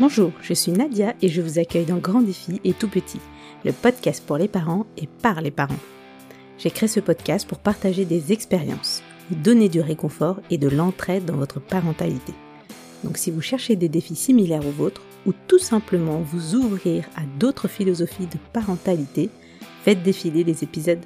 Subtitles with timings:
[0.00, 3.20] Bonjour, je suis Nadia et je vous accueille dans Grand Défi et Tout Petit,
[3.64, 5.78] le podcast pour les parents et par les parents.
[6.58, 11.24] J'ai créé ce podcast pour partager des expériences, vous donner du réconfort et de l'entraide
[11.24, 12.34] dans votre parentalité.
[13.02, 17.22] Donc si vous cherchez des défis similaires aux vôtres ou tout simplement vous ouvrir à
[17.38, 19.30] d'autres philosophies de parentalité,
[19.84, 21.04] faites défiler les épisodes.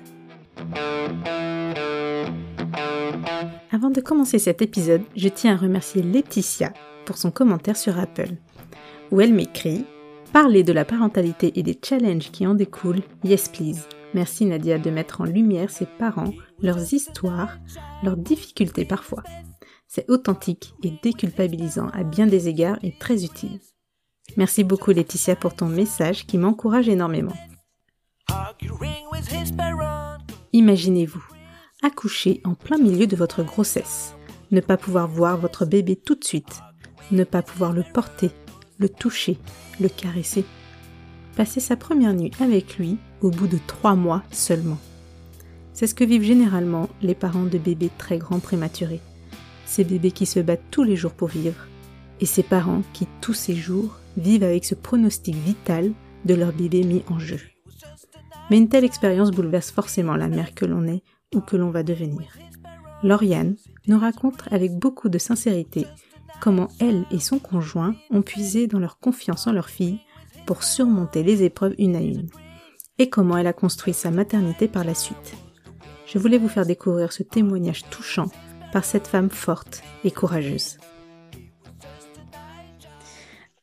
[3.71, 6.73] Avant de commencer cet épisode, je tiens à remercier Laetitia
[7.05, 8.30] pour son commentaire sur Apple,
[9.10, 9.84] où elle m'écrit
[10.33, 13.87] Parler de la parentalité et des challenges qui en découlent, yes please.
[14.15, 17.59] Merci Nadia de mettre en lumière ses parents, leurs histoires,
[18.02, 19.23] leurs difficultés parfois.
[19.87, 23.60] C'est authentique et déculpabilisant à bien des égards et très utile.
[24.37, 27.35] Merci beaucoup Laetitia pour ton message qui m'encourage énormément.
[30.52, 31.24] Imaginez-vous,
[31.82, 34.14] accoucher en plein milieu de votre grossesse,
[34.50, 36.60] ne pas pouvoir voir votre bébé tout de suite,
[37.10, 38.30] ne pas pouvoir le porter,
[38.79, 39.38] le toucher,
[39.80, 40.45] le caresser,
[41.37, 44.79] passer sa première nuit avec lui au bout de trois mois seulement.
[45.73, 49.01] C'est ce que vivent généralement les parents de bébés très grands prématurés.
[49.65, 51.66] Ces bébés qui se battent tous les jours pour vivre.
[52.20, 55.92] Et ces parents qui, tous ces jours, vivent avec ce pronostic vital
[56.24, 57.38] de leur bébé mis en jeu.
[58.51, 61.04] Mais une telle expérience bouleverse forcément la mère que l'on est
[61.46, 62.37] que l'on va devenir.
[63.02, 65.87] Lauriane nous raconte avec beaucoup de sincérité
[66.41, 70.00] comment elle et son conjoint ont puisé dans leur confiance en leur fille
[70.47, 72.28] pour surmonter les épreuves une à une,
[72.98, 75.34] et comment elle a construit sa maternité par la suite.
[76.06, 78.31] Je voulais vous faire découvrir ce témoignage touchant
[78.72, 80.78] par cette femme forte et courageuse.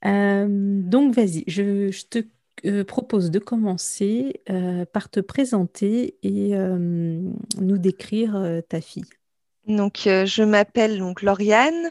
[0.05, 0.47] Euh,
[0.83, 2.19] donc vas-y, je, te
[2.65, 9.05] euh, propose de commencer euh, par te présenter et nous décrire ta fille.
[9.67, 11.89] Donc je m'appelle Lauriane,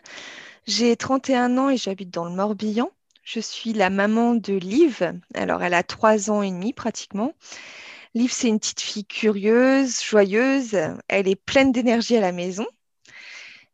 [0.67, 2.91] j'ai 31 ans et j'habite dans le Morbihan.
[3.23, 5.13] Je suis la maman de Liv.
[5.35, 7.35] Alors elle a 3 ans et demi pratiquement.
[8.15, 10.77] Liv, c'est une petite fille curieuse, joyeuse.
[11.09, 12.67] Elle est pleine d'énergie à la maison.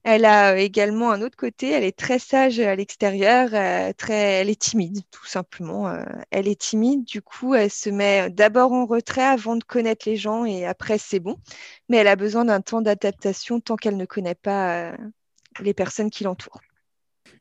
[0.02, 4.48] Elle a également un autre côté, elle est très sage à l'extérieur, euh, très, elle
[4.48, 5.88] est timide, tout simplement.
[5.88, 10.08] Euh, elle est timide, du coup, elle se met d'abord en retrait avant de connaître
[10.08, 11.36] les gens et après c'est bon.
[11.90, 14.96] Mais elle a besoin d'un temps d'adaptation tant qu'elle ne connaît pas euh,
[15.60, 16.62] les personnes qui l'entourent.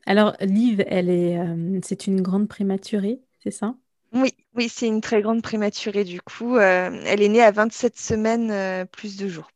[0.04, 1.38] Alors, Liv, elle est,
[1.82, 3.74] c'est une grande prématurée, c'est ça?
[4.12, 6.04] Oui, oui, c'est une très grande prématurée.
[6.04, 9.50] Du coup, elle est née à 27 semaines plus de jours.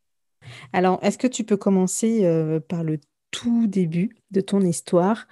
[0.73, 2.99] Alors, est-ce que tu peux commencer euh, par le
[3.31, 5.27] tout début de ton histoire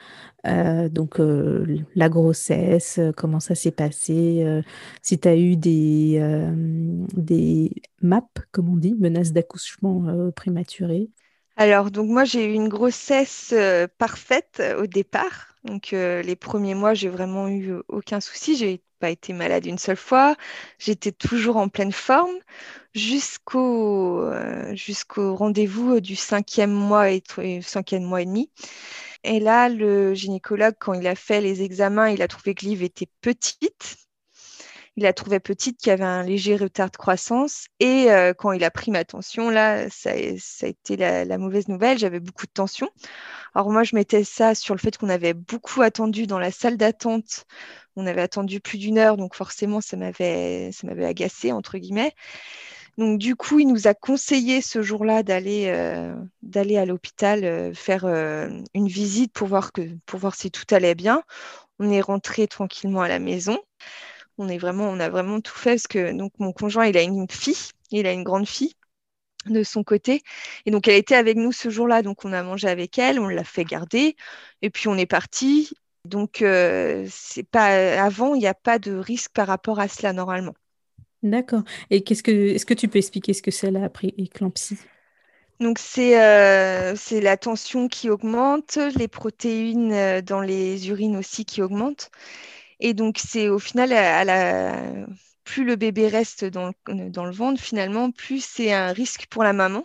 [0.47, 4.45] euh, Donc, euh, la grossesse, comment ça s'est passé
[5.03, 6.21] Si tu as eu des,
[7.15, 7.71] des
[8.03, 11.11] MAP, comme on dit, menaces d'accouchement prématuré
[11.57, 13.55] alors, donc moi, j'ai eu une grossesse
[13.99, 15.55] parfaite au départ.
[15.65, 18.57] Donc, les premiers mois, j'ai vraiment eu aucun souci.
[18.57, 20.37] J'ai été malade une seule fois.
[20.79, 22.35] J'étais toujours en pleine forme
[22.95, 24.31] jusqu'au
[24.75, 27.23] jusqu'au rendez-vous du cinquième mois et
[27.63, 28.51] cinquième mois et demi.
[29.25, 32.83] Et là, le gynécologue, quand il a fait les examens, il a trouvé que Liv
[32.83, 33.97] était petite
[34.97, 37.67] il a trouvé petite qu'il y avait un léger retard de croissance.
[37.81, 41.99] Et euh, quand il a pris ma tension, là, ça, a été la, mauvaise nouvelle.
[41.99, 42.91] J'avais beaucoup de tension.
[43.55, 46.77] Alors moi, je mettais ça sur le fait qu'on avait beaucoup attendu dans la salle
[46.77, 47.47] d'attente.
[47.97, 52.13] On avait attendu plus d'une heure, donc forcément, ça m'avait, ça m'avait agacé, entre guillemets.
[52.99, 57.73] Donc du coup, il nous a conseillé ce jour-là d'aller euh, d'aller à l'hôpital euh,
[57.73, 61.23] faire une visite pour voir que pour voir si tout allait bien.
[61.79, 63.59] On est rentré tranquillement à la maison.
[64.39, 67.03] On est vraiment, on a vraiment tout fait parce que donc mon conjoint, il a
[67.03, 67.57] une fille,
[67.91, 68.75] il a une grande fille
[69.47, 70.23] de son côté.
[70.67, 72.03] Et donc, elle était avec nous ce jour-là.
[72.03, 74.17] Donc, on a mangé avec elle, on l'a fait garder.
[74.63, 75.71] Et puis, on est parti.
[76.05, 80.13] Donc, euh, c'est pas avant, il n'y a pas de risque par rapport à cela
[80.13, 80.55] normalement.
[81.23, 81.63] D'accord.
[81.91, 84.79] Et qu'est-ce que, est-ce que tu peux expliquer ce que c'est la prééclampsie?
[85.61, 91.45] Donc c'est euh, c'est la tension qui augmente, les protéines euh, dans les urines aussi
[91.45, 92.11] qui augmentent.
[92.85, 95.07] Et donc, c'est au final, à la...
[95.45, 99.45] plus le bébé reste dans le, dans le ventre, finalement, plus c'est un risque pour
[99.45, 99.85] la maman,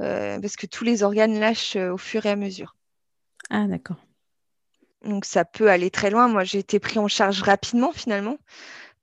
[0.00, 2.76] euh, parce que tous les organes lâchent euh, au fur et à mesure.
[3.48, 3.96] Ah, d'accord.
[5.02, 6.28] Donc, ça peut aller très loin.
[6.28, 8.36] Moi, j'ai été pris en charge rapidement, finalement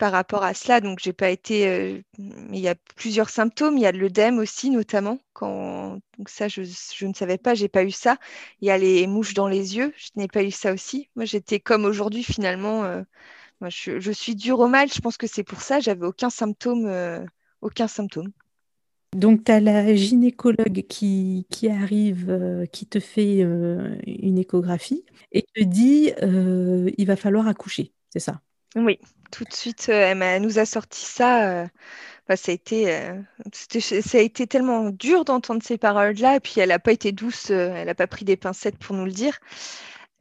[0.02, 0.82] par rapport à cela.
[0.82, 1.68] Donc, j'ai pas été.
[1.68, 3.78] Euh, il y a plusieurs symptômes.
[3.78, 5.20] Il y a l'œdème aussi, notamment.
[5.34, 6.00] Quand...
[6.18, 6.62] Donc, ça, je,
[7.06, 8.18] ne savais pas, j'ai pas eu ça.
[8.62, 9.94] Il y a les mouches dans les yeux.
[9.96, 11.08] Je n'ai pas eu ça aussi.
[11.16, 12.84] Moi, j'étais comme aujourd'hui, finalement.
[12.84, 13.04] Euh,
[13.60, 14.92] moi, je, suis dure au mal.
[14.92, 15.80] Je pense que c'est pour ça.
[15.80, 16.88] J'avais aucun symptôme.
[16.88, 17.24] Euh,
[17.62, 18.32] aucun symptôme.
[19.16, 26.12] Donc, tu as la gynécologue qui, arrive, qui te fait une échographie et te dit
[26.98, 28.42] il va falloir accoucher, c'est ça?
[28.76, 29.00] Oui,
[29.32, 31.68] tout de suite, elle, nous a sorti ça.
[32.36, 32.86] Ça, a été,
[33.54, 37.50] ça a été tellement dur d'entendre ces paroles-là, et puis elle n'a pas été douce,
[37.50, 39.38] elle n'a pas pris des pincettes pour nous le dire.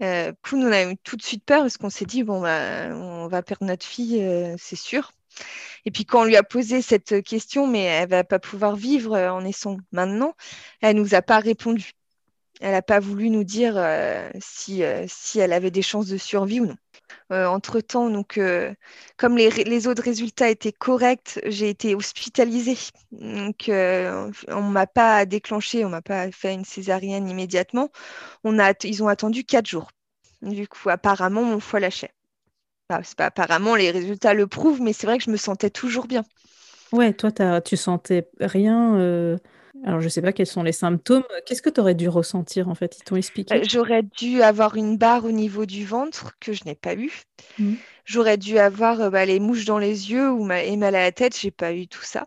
[0.02, 2.88] Euh, nous, on a eu tout de suite peur parce qu'on s'est dit, bon, bah,
[2.94, 4.25] on va perdre notre fille,
[4.58, 5.12] c'est sûr.
[5.85, 9.17] Et puis quand on lui a posé cette question, mais elle va pas pouvoir vivre
[9.17, 10.35] en naissant maintenant,
[10.81, 11.93] elle nous a pas répondu.
[12.60, 16.18] Elle n'a pas voulu nous dire euh, si, euh, si elle avait des chances de
[16.18, 16.76] survie ou non.
[17.32, 18.40] Euh, entre-temps, donc,
[19.16, 22.76] comme les, autres résultats étaient corrects, j'ai été hospitalisée.
[23.12, 27.90] Donc, on ne m'a pas déclenché, on ne m'a pas fait une césarienne immédiatement.
[28.44, 29.90] On a, ils ont attendu quatre jours.
[30.42, 32.12] Du coup, apparemment, mon foie lâchait
[32.88, 36.24] pas, apparemment, les résultats le prouvent, mais c'est vrai que je me sentais toujours bien.
[36.92, 37.30] Ouais, toi,
[37.60, 39.38] tu sentais rien.
[39.84, 41.25] Alors, je sais pas quels sont les symptômes.
[41.46, 42.99] Qu'est-ce que tu aurais dû ressentir en fait?
[42.99, 43.56] Ils t'ont expliqué?
[43.56, 47.22] Euh, J'aurais dû avoir une barre au niveau du ventre que je n'ai pas eu.
[47.58, 47.75] Mmh.
[48.05, 51.12] J'aurais dû avoir euh, bah, les mouches dans les yeux ou et mal à la
[51.12, 51.38] tête.
[51.38, 52.26] J'ai pas eu tout ça.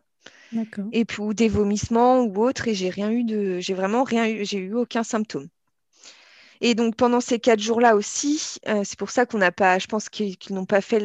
[0.92, 2.68] Et puis ou des vomissements ou autre.
[2.68, 3.60] Et j'ai rien eu de.
[3.60, 4.46] J'ai vraiment rien eu.
[4.46, 5.48] J'ai eu aucun symptôme.
[6.62, 9.88] Et donc pendant ces quatre jours-là aussi, euh, c'est pour ça qu'on n'a pas, je
[9.88, 11.00] pense qu'ils n'ont pas fait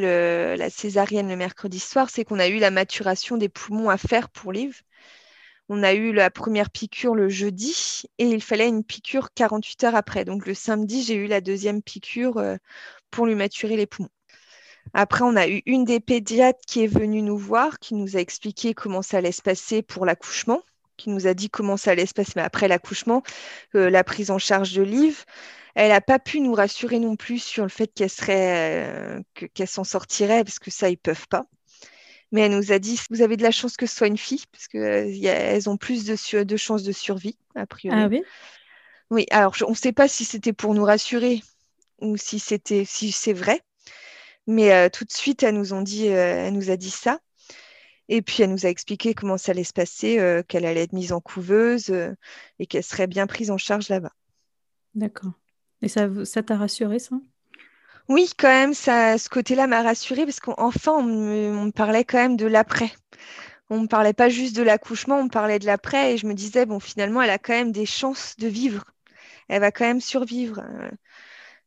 [0.56, 4.29] la césarienne le mercredi soir, c'est qu'on a eu la maturation des poumons à faire
[4.31, 4.82] pour Liv.
[5.69, 9.94] On a eu la première piqûre le jeudi et il fallait une piqûre 48 heures
[9.94, 10.25] après.
[10.25, 12.56] Donc le samedi, j'ai eu la deuxième piqûre euh,
[13.11, 14.09] pour lui maturer les poumons.
[14.94, 18.20] Après, on a eu une des pédiatres qui est venue nous voir, qui nous a
[18.20, 20.62] expliqué comment ça allait se passer pour l'accouchement
[20.99, 23.23] qui nous a dit comment ça allait se passer après l'accouchement,
[23.75, 25.25] euh, la prise en charge de Liv.
[25.75, 29.23] Elle n'a pas pu nous rassurer non plus sur le fait qu'elle serait, euh,
[29.55, 31.47] qu'elle s'en sortirait, parce que ça, ils peuvent pas.
[32.32, 34.44] Mais elle nous a dit, vous avez de la chance que ce soit une fille,
[34.52, 37.98] parce qu'elles euh, ont plus de, de chances de survie, a priori.
[37.98, 38.22] Ah oui?
[39.10, 41.42] Oui, alors on ne sait pas si c'était pour nous rassurer
[42.00, 43.62] ou si c'était si c'est vrai.
[44.46, 47.19] Mais tout de suite, elle nous, ont dit, elle nous a dit ça.
[48.08, 50.94] Et puis, elle nous a expliqué comment ça allait se passer, euh, qu'elle allait être
[50.94, 52.14] mise en couveuse euh,
[52.58, 54.12] et qu'elle serait bien prise en charge là-bas.
[54.94, 55.32] D'accord.
[55.82, 57.16] Et ça, ça t'a rassuré, ça?
[58.08, 62.46] Oui, quand même, ce côté-là m'a rassurée parce qu'enfin, on, me, parlait quand même de
[62.46, 62.90] l'après.
[63.70, 66.26] On ne me parlait pas juste de l'accouchement, on me parlait de l'après et je
[66.26, 68.84] me disais, bon, finalement, elle a quand même des chances de vivre.
[69.49, 70.62] Elle va quand même survivre.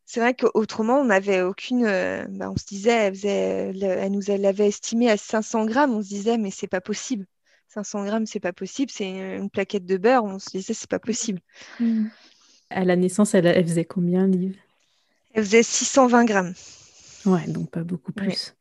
[0.06, 1.86] C'est vrai qu'autrement, on n'avait aucune.
[1.86, 5.94] Euh, bah, on se disait, elle, nous l'avait estimé à 500 grammes.
[5.94, 7.26] On se disait, mais c'est pas possible.
[7.70, 8.92] 500 grammes, c'est pas possible.
[8.92, 10.26] C'est une plaquette de beurre.
[10.26, 11.40] On se disait, c'est pas possible.
[11.80, 12.08] Mmh.
[12.72, 14.58] À la naissance, elle, faisait combien, Liv?
[15.34, 16.54] Elle faisait 620 grammes.
[17.26, 18.56] Ouais, donc pas beaucoup plus.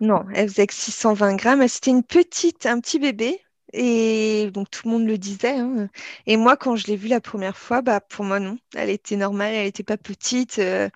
[0.00, 1.66] Non, elle faisait que 620 grammes.
[1.68, 3.40] C'était une petite, un petit bébé.
[3.72, 5.58] Et donc tout le monde le disait.
[5.58, 5.88] Hein.
[6.26, 8.58] Et moi, quand je l'ai vue la première fois, bah, pour moi, non.
[8.74, 10.58] Elle était normale, elle n'était pas petite.
[10.58, 10.88] Euh,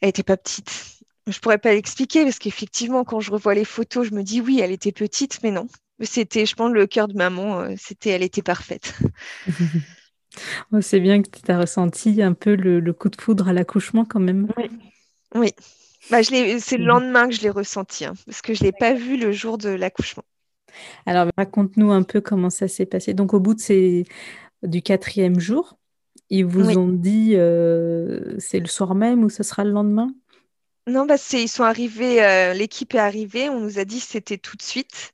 [0.00, 0.70] elle n'était pas petite.
[1.26, 4.60] Je pourrais pas l'expliquer parce qu'effectivement, quand je revois les photos, je me dis oui,
[4.60, 5.68] elle était petite, mais non.
[6.00, 7.60] C'était, je pense, le cœur de maman.
[7.60, 8.94] Euh, c'était, elle était parfaite.
[10.80, 14.20] C'est bien que tu as ressenti un peu le, coup de foudre à l'accouchement quand
[14.20, 14.48] même.
[14.56, 14.70] Oui.
[15.34, 15.52] Oui.
[16.10, 16.86] Bah, c'est le mmh.
[16.86, 19.56] lendemain que je l'ai ressenti, hein, parce que je ne l'ai pas vu le jour
[19.56, 20.24] de l'accouchement.
[21.06, 23.14] Alors, raconte-nous un peu comment ça s'est passé.
[23.14, 24.04] Donc, au bout de ces...
[24.62, 25.76] du quatrième jour,
[26.30, 30.14] ils vous ont dit euh, c'est le soir même ou ce sera le lendemain?
[30.86, 34.56] Non, bah, ils sont arrivés, euh, l'équipe est arrivée, on nous a dit c'était tout
[34.56, 35.12] de suite.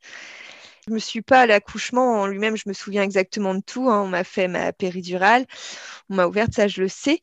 [0.89, 3.91] Je me suis pas à l'accouchement en lui-même, je me souviens exactement de tout.
[3.91, 4.03] Hein.
[4.03, 5.47] On m'a fait ma péridurale,
[6.11, 7.21] on m'a ouverte, ça je le sais.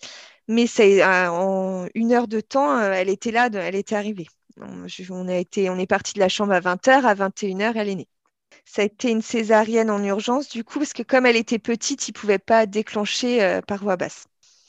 [0.48, 4.27] Mais c'est euh, en une heure de temps, elle était là, elle était arrivée.
[5.10, 7.95] On, a été, on est parti de la chambre à 20h, à 21h, elle est
[7.95, 8.07] née.
[8.63, 12.07] Ça a été une césarienne en urgence, du coup, parce que comme elle était petite,
[12.07, 14.27] il ne pouvait pas déclencher euh, par voie basse.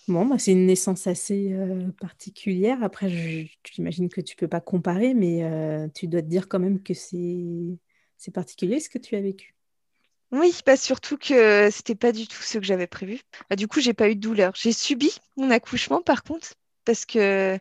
[0.09, 2.83] Bon, c'est une naissance assez euh, particulière.
[2.83, 6.83] Après, j'imagine que tu peux pas comparer, mais euh, tu dois te dire quand même
[6.83, 7.45] que c'est
[8.33, 9.55] particulier ce que tu as vécu.
[10.33, 13.21] Oui, pas surtout que c'était pas du tout ce que j'avais prévu.
[13.49, 14.53] Bah, du coup, j'ai pas eu de douleur.
[14.57, 16.55] J'ai subi mon accouchement, par contre,
[16.85, 17.59] parce que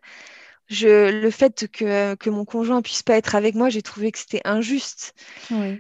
[0.70, 4.42] le fait que, que, mon conjoint puisse pas être avec moi, j'ai trouvé que c'était
[4.46, 5.14] injuste.
[5.52, 5.78] Euh,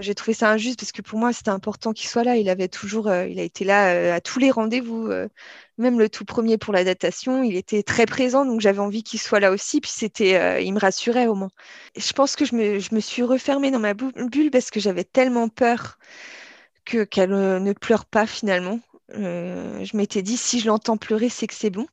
[0.00, 2.36] j'ai trouvé ça injuste parce que pour moi, c'était important qu'il soit là.
[2.36, 5.10] Il avait toujours, euh, il a été là euh, à tous les rendez-vous,
[5.78, 7.42] même le tout premier pour la datation.
[7.42, 9.80] Il était très présent, donc j'avais envie qu'il soit là aussi.
[9.80, 11.50] Puis c'était, il me rassurait au moins.
[11.96, 15.04] je pense que je me, je me, suis refermée dans ma bulle parce que j'avais
[15.04, 15.98] tellement peur
[16.84, 18.80] que qu'elle ne pleure pas finalement.
[19.14, 21.86] Je m'étais dit si je l'entends pleurer, c'est que c'est bon.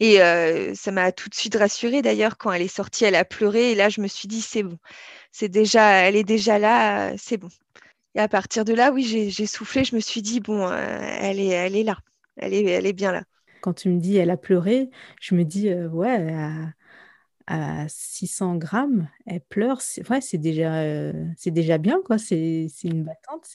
[0.00, 3.24] Et euh, ça m'a tout de suite rassurée d'ailleurs quand elle est sortie, elle a
[3.24, 4.76] pleuré et là je me suis dit c'est bon,
[5.30, 7.48] c'est déjà, elle est déjà là, c'est bon.
[8.16, 9.82] Et à partir de là, oui, j'ai soufflé.
[9.82, 11.98] Je me suis dit, bon, elle, est, elle est là.
[12.36, 13.24] Elle est, elle est bien là.
[13.60, 16.32] Quand tu me dis elle a pleuré, je me dis, ouais,
[17.48, 19.80] à, 600 grammes, elle pleure.
[19.80, 22.18] C'est ouais, déjà, c'est déjà bien, quoi.
[22.18, 23.48] C'est une battante.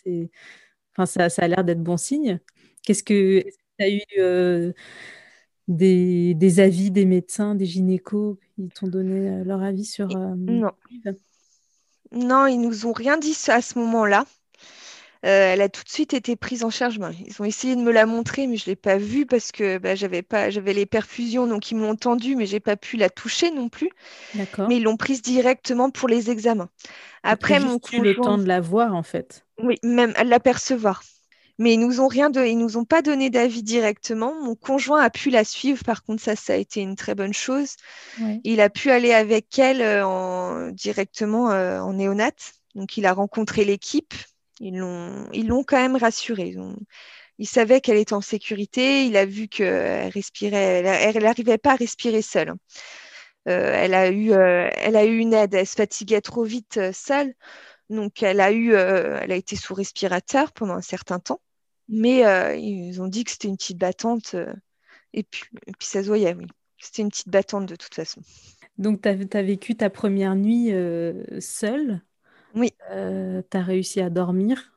[0.98, 2.42] Enfin, ça a l'air d'être bon signe.
[2.84, 3.44] Qu'est-ce que
[3.78, 4.74] tu as eu
[5.70, 10.16] des, avis des médecins, des gynécos Ils t'ont donné euh, leur avis sur.
[10.16, 10.72] Euh, non.
[12.12, 14.26] Non, ils nous ont rien dit à ce moment-là.
[15.26, 16.98] Euh, elle a tout de suite été prise en charge.
[16.98, 19.52] Ben, ils ont essayé de me la montrer, mais je ne l'ai pas vue parce
[19.52, 22.98] que ben, j'avais pas, j'avais les perfusions, donc ils m'ont tendue, mais j'ai pas pu
[22.98, 23.90] la toucher non plus.
[24.34, 24.70] D'accord.
[24.70, 26.70] Mais ils l'ont prise directement pour les examens.
[27.22, 28.02] Après, mon conjoint...
[28.02, 29.46] le temps de la voir en fait.
[29.62, 31.04] Oui, même à l'apercevoir.
[31.60, 34.34] Mais ils nous ont rien de, ils nous ont pas donné d'avis directement.
[34.42, 37.34] Mon conjoint a pu la suivre, par contre ça, ça a été une très bonne
[37.34, 37.76] chose.
[38.46, 42.32] Il a pu aller avec elle euh, en, directement euh, en néonat.
[42.76, 44.14] Donc il a rencontré l'équipe.
[44.62, 46.56] Ils l'ont, ils l'ont quand même rassurée.
[47.40, 49.06] Il savait qu'elle était en sécurité.
[49.06, 52.54] Il a vu qu'elle respirait, elle n'arrivait pas à respirer seule.
[53.50, 55.54] Euh, elle, a eu, elle a eu une aide.
[55.56, 57.34] Elle se fatiguait trop vite seule.
[57.90, 61.42] Donc, elle a, eu, elle a été sous respirateur pendant un certain temps.
[61.90, 64.36] Mais euh, ils ont dit que c'était une petite battante.
[64.36, 64.54] Euh,
[65.14, 66.46] et, puis, puis ça se voyait, oui.
[66.78, 68.22] C'était une petite battante de toute façon.
[68.78, 72.02] Donc, tu as, vécu ta première nuit euh, seule?
[72.56, 72.72] Oui.
[72.90, 74.72] tu as réussi à dormir?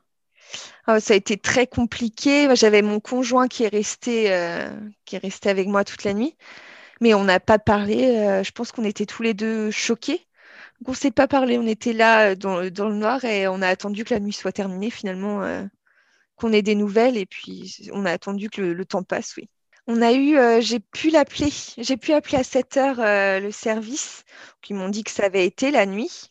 [0.87, 2.49] Ah, ça a été très compliqué.
[2.57, 4.25] J'avais mon conjoint qui est, resté,
[5.05, 6.37] qui est resté avec moi toute la nuit.
[7.01, 8.43] Mais on n'a pas parlé.
[8.45, 10.27] je pense qu'on était tous les deux choqués.
[10.81, 11.57] Donc, on ne s'est pas parlé.
[11.57, 14.53] On était là dans, dans, le noir et on a attendu que la nuit soit
[14.53, 14.91] terminée.
[14.91, 15.43] Finalement,
[16.43, 19.49] qu'on ait des nouvelles et puis on a attendu que le, temps passe, oui.
[19.87, 23.53] On a eu, euh, j'ai pu l'appeler, j'ai pu appeler à 7 heures euh, le
[23.53, 24.25] service,
[24.61, 26.31] qui m'ont dit que ça avait été la nuit.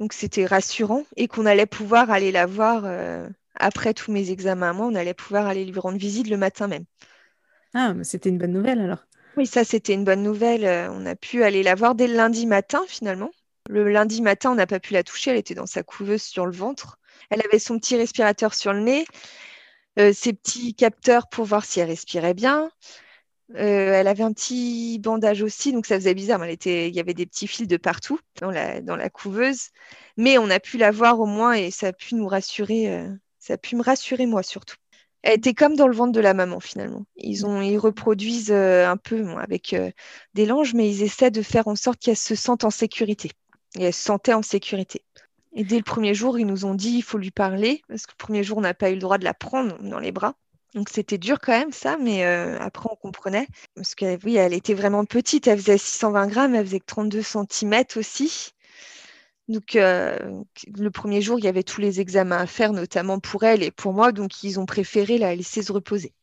[0.00, 4.72] Donc c'était rassurant et qu'on allait pouvoir aller la voir euh, après tous mes examens.
[4.72, 6.84] Moi, on allait pouvoir aller lui rendre visite le matin même.
[7.74, 9.04] Ah, mais c'était une bonne nouvelle alors.
[9.36, 10.90] Oui, ça c'était une bonne nouvelle.
[10.90, 13.30] on a pu aller la voir dès le lundi matin finalement.
[13.68, 16.46] Le lundi matin, on n'a pas pu la toucher, elle était dans sa couveuse sur
[16.46, 16.97] le ventre.
[17.30, 19.04] Elle avait son petit respirateur sur le nez,
[19.98, 22.70] euh, ses petits capteurs pour voir si elle respirait bien.
[23.54, 26.44] Euh, elle avait un petit bandage aussi, donc ça faisait bizarre.
[26.44, 29.70] Était, il y avait des petits fils de partout dans la, couveuse,
[30.16, 32.92] mais on a pu la voir au moins et ça a pu nous rassurer.
[32.92, 33.08] Euh,
[33.38, 34.76] ça a pu me rassurer moi surtout.
[35.22, 37.04] Elle était comme dans le ventre de la maman finalement.
[37.16, 39.74] Ils reproduisent un peu avec
[40.34, 43.32] des langes, mais ils essaient de faire en sorte qu'elle se sente en sécurité.
[43.78, 45.02] Et elle se sentait en sécurité.
[45.58, 48.12] Et dès le premier jour, ils nous ont dit il faut lui parler, parce que
[48.12, 50.36] le premier jour, on n'a pas eu le droit de la prendre dans les bras.
[50.74, 53.48] Donc c'était dur quand même ça, mais euh, après on comprenait.
[53.74, 57.22] Parce que oui, elle était vraiment petite, elle faisait 620 grammes, elle faisait que 32
[57.22, 58.52] cm aussi.
[59.48, 60.44] Donc euh,
[60.76, 63.72] le premier jour, il y avait tous les examens à faire, notamment pour elle et
[63.72, 66.14] pour moi, donc ils ont préféré la laisser se reposer.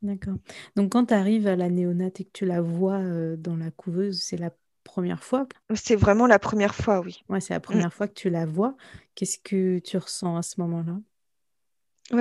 [0.00, 0.36] D'accord.
[0.74, 3.70] Donc quand tu arrives à la néonate et que tu la vois euh, dans la
[3.70, 4.50] couveuse, c'est la
[4.84, 7.24] première fois C'est vraiment la première fois, oui.
[7.28, 7.92] Ouais, c'est la première mm.
[7.92, 8.76] fois que tu la vois.
[9.14, 10.96] Qu'est-ce que tu ressens à ce moment-là?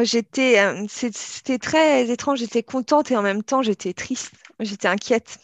[0.04, 2.40] J'étais, euh, c'était très étrange.
[2.40, 4.34] J'étais contente et en même temps j'étais triste.
[4.60, 5.40] J'étais inquiète,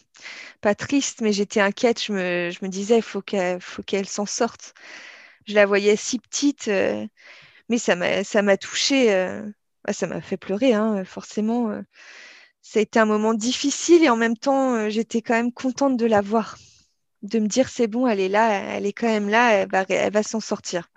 [0.60, 2.02] pas triste, mais j'étais inquiète.
[2.02, 4.74] Je me, je me disais, il faut qu'elle, faut qu'elle s'en sorte.
[5.46, 7.06] Je la voyais si petite, euh,
[7.68, 9.12] mais ça m'a, ça m'a touchée.
[9.14, 9.42] Euh,
[9.84, 11.70] bah, ça m'a fait pleurer, hein, forcément.
[12.62, 16.06] ça a été un moment difficile et en même temps, j'étais quand même contente de
[16.06, 16.56] la voir
[17.22, 19.84] de me dire c'est bon, elle est là, elle est quand même là, elle va,
[19.88, 20.90] elle va s'en sortir.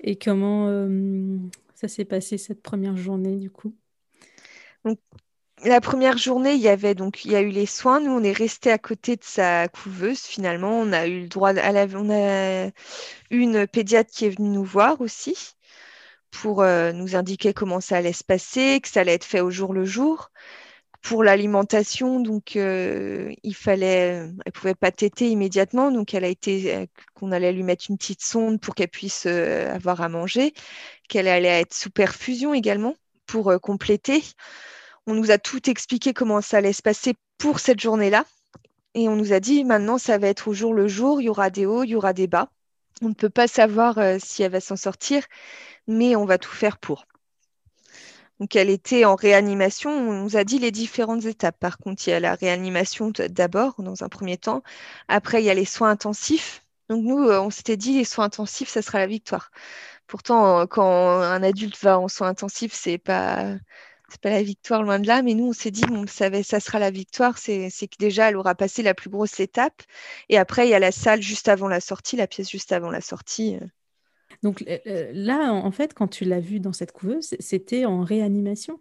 [0.00, 1.38] Et comment euh,
[1.74, 3.74] ça s'est passé cette première journée du coup?
[5.64, 8.00] La première journée, il y avait donc il y a eu les soins.
[8.00, 10.20] Nous, on est resté à côté de sa couveuse.
[10.20, 11.50] Finalement, on a eu le droit.
[11.50, 12.70] À la, on a
[13.30, 15.54] une pédiatre qui est venue nous voir aussi
[16.30, 19.50] pour euh, nous indiquer comment ça allait se passer, que ça allait être fait au
[19.50, 20.30] jour le jour
[21.04, 26.74] pour l'alimentation, donc euh, il fallait, elle pouvait pas téter immédiatement, donc elle a été,
[26.74, 30.54] euh, qu'on allait lui mettre une petite sonde pour qu'elle puisse euh, avoir à manger,
[31.10, 32.96] qu'elle allait être sous perfusion également
[33.26, 34.22] pour compléter.
[35.06, 38.24] On nous a tout expliqué comment ça allait se passer pour cette journée-là,
[38.94, 41.28] et on nous a dit maintenant ça va être au jour le jour, il y
[41.28, 42.48] aura des hauts, il y aura des bas.
[43.02, 45.22] On ne peut pas savoir si elle va s'en sortir,
[45.86, 47.04] mais on va tout faire pour.
[48.40, 49.90] Donc, elle était en réanimation.
[49.90, 51.58] On nous a dit les différentes étapes.
[51.58, 54.62] Par contre, il y a la réanimation d'abord, dans un premier temps.
[55.08, 56.62] Après, il y a les soins intensifs.
[56.88, 59.50] Donc, nous, euh, on s'était dit les soins intensifs, ça sera la victoire.
[60.06, 63.56] Pourtant, euh, quand un adulte va en soins intensifs, c'est pas
[64.18, 66.78] pas la victoire loin de là, mais nous on s'est dit bon, ça, ça sera
[66.78, 69.82] la victoire, c'est que déjà elle aura passé la plus grosse étape,
[70.28, 72.90] et après il y a la salle juste avant la sortie, la pièce juste avant
[72.90, 73.58] la sortie.
[74.44, 74.50] Euh.
[74.50, 74.64] Donc
[75.14, 78.80] là, en fait, quand tu l'as vu dans cette couveuse, c'était en réanimation?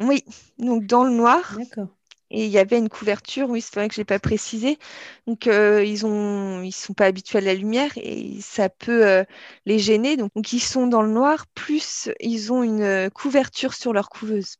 [0.00, 0.24] Oui,
[0.58, 1.56] donc dans le noir.
[1.58, 1.88] D'accord.
[2.30, 4.78] Et il y avait une couverture, oui, c'est vrai que je n'ai pas précisé.
[5.26, 9.24] Donc, euh, ils ont, ils sont pas habitués à la lumière et ça peut euh,
[9.64, 10.16] les gêner.
[10.18, 14.10] Donc, donc, ils sont dans le noir, plus ils ont une euh, couverture sur leur
[14.10, 14.56] couveuse.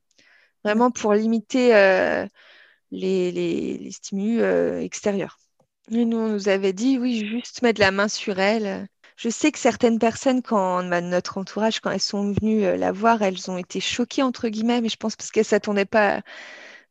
[0.65, 1.71] Vraiment pour limiter
[2.91, 4.43] les, les, les, stimulus
[4.83, 5.39] extérieurs.
[5.91, 8.89] Et nous, on nous avait dit, oui, juste mettre la main sur elle.
[9.19, 13.51] Je sais que certaines personnes, quand notre entourage, quand elles sont venues la voir, elles
[13.51, 16.23] ont été choquées, entre guillemets, mais je pense parce qu'elles ne s'attendaient pas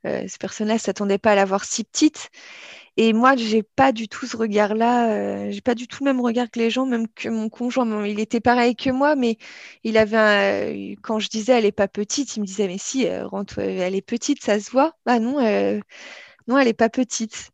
[0.05, 2.29] euh, ces personnes-là ne s'attendaient pas à la voir si petite.
[2.98, 5.12] Et moi, j'ai pas du tout ce regard-là.
[5.12, 8.05] Euh, j'ai pas du tout le même regard que les gens, même que mon conjoint.
[8.07, 9.38] Il était pareil que moi, mais
[9.84, 10.96] il avait un...
[11.03, 14.01] quand je disais elle est pas petite, il me disait mais si, euh, elle est
[14.01, 14.93] petite, ça se voit.
[15.05, 15.39] Bah non,
[16.48, 17.51] non, elle est pas petite.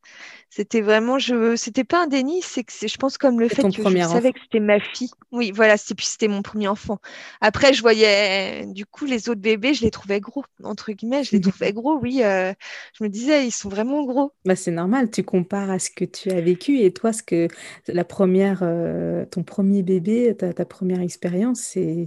[0.56, 3.72] C'était vraiment, je, c'était pas un déni, c'est que je pense comme le fait que
[3.72, 5.10] je savais que c'était ma fille.
[5.32, 7.00] Oui, voilà, c'était puis c'était mon premier enfant.
[7.42, 11.32] Après, je voyais, du coup, les autres bébés, je les trouvais gros, entre guillemets, je
[11.32, 11.98] les trouvais gros.
[11.98, 12.54] Oui, euh,
[12.94, 14.32] je me disais, ils sont vraiment gros.
[14.46, 15.10] Bah, c'est normal.
[15.10, 17.48] Tu compares à ce que tu as vécu et toi, ce que
[17.88, 22.06] la première, euh, ton premier bébé, ta, ta première expérience, c'est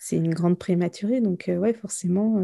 [0.00, 1.20] c'est une grande prématurée.
[1.20, 2.36] Donc, euh, ouais, forcément,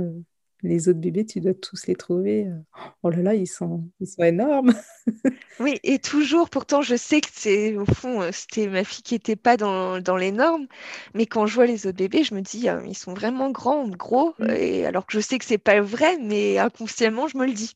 [0.63, 2.47] les autres bébés, tu dois tous les trouver.
[2.47, 2.57] Euh,
[3.03, 4.73] oh là là, ils sont, ils sont énormes.
[5.61, 9.15] oui, et toujours, pourtant, je sais que c'est au fond, euh, c'était ma fille qui
[9.15, 10.67] n'était pas dans, dans, les normes.
[11.15, 13.89] Mais quand je vois les autres bébés, je me dis, euh, ils sont vraiment grands,
[13.89, 14.35] gros.
[14.39, 14.51] Mm.
[14.51, 17.75] Et alors que je sais que c'est pas vrai, mais inconsciemment, je me le dis.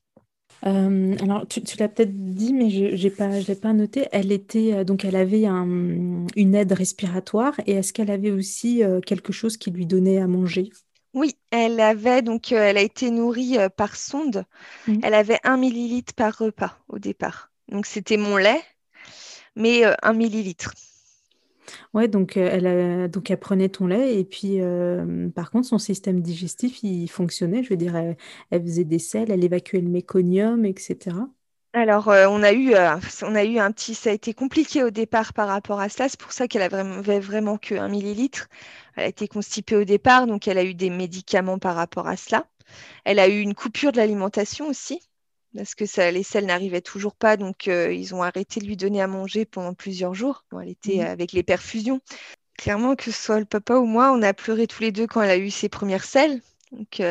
[0.61, 3.29] alors, tu, l'as peut-être dit, mais je n'ai pas,
[3.61, 4.05] pas noté.
[4.13, 9.57] Elle était donc, elle avait une aide respiratoire et est-ce qu'elle avait aussi quelque chose
[9.57, 10.69] qui lui donnait à manger?
[11.13, 14.45] Oui, elle avait donc euh, elle a été nourrie euh, par sonde.
[14.87, 14.99] Mmh.
[15.03, 17.51] Elle avait un millilitre par repas au départ.
[17.69, 18.61] Donc c'était mon lait,
[19.55, 20.73] mais euh, un millilitre.
[21.93, 24.59] Ouais, donc elle, donc elle prenait ton lait et puis
[25.35, 27.61] par contre son système digestif il fonctionnait.
[27.61, 28.15] Je veux dire, elle,
[28.51, 31.17] elle faisait des selles, elle évacuait le méconium, etc.
[31.77, 33.93] Alors, euh, on, a eu, euh, on a eu un petit.
[33.93, 36.09] Ça a été compliqué au départ par rapport à cela.
[36.09, 38.47] C'est pour ça qu'elle avait vraiment que 1 millilitre.
[38.95, 42.17] Elle a été constipée au départ, donc elle a eu des médicaments par rapport à
[42.17, 42.47] cela.
[43.05, 44.99] Elle a eu une coupure de l'alimentation aussi,
[45.55, 48.75] parce que ça, les selles n'arrivaient toujours pas, donc euh, ils ont arrêté de lui
[48.75, 50.45] donner à manger pendant plusieurs jours.
[50.59, 51.07] elle était mmh.
[51.07, 52.01] avec les perfusions.
[52.57, 55.21] Clairement, que ce soit le papa ou moi, on a pleuré tous les deux quand
[55.21, 56.41] elle a eu ses premières selles.
[56.71, 57.01] Donc,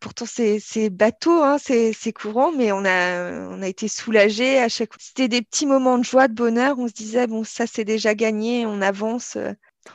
[0.00, 5.00] Pourtant, c'est bateau, hein, c'est courant, mais on a, été soulagés à chaque fois.
[5.00, 6.78] C'était des petits moments de joie, de bonheur.
[6.78, 9.38] On se disait, bon, ça, c'est déjà gagné, on avance.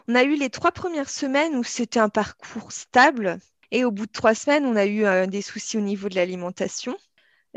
[0.07, 3.39] On a eu les trois premières semaines où c'était un parcours stable.
[3.71, 6.15] Et au bout de trois semaines, on a eu euh, des soucis au niveau de
[6.15, 6.95] l'alimentation.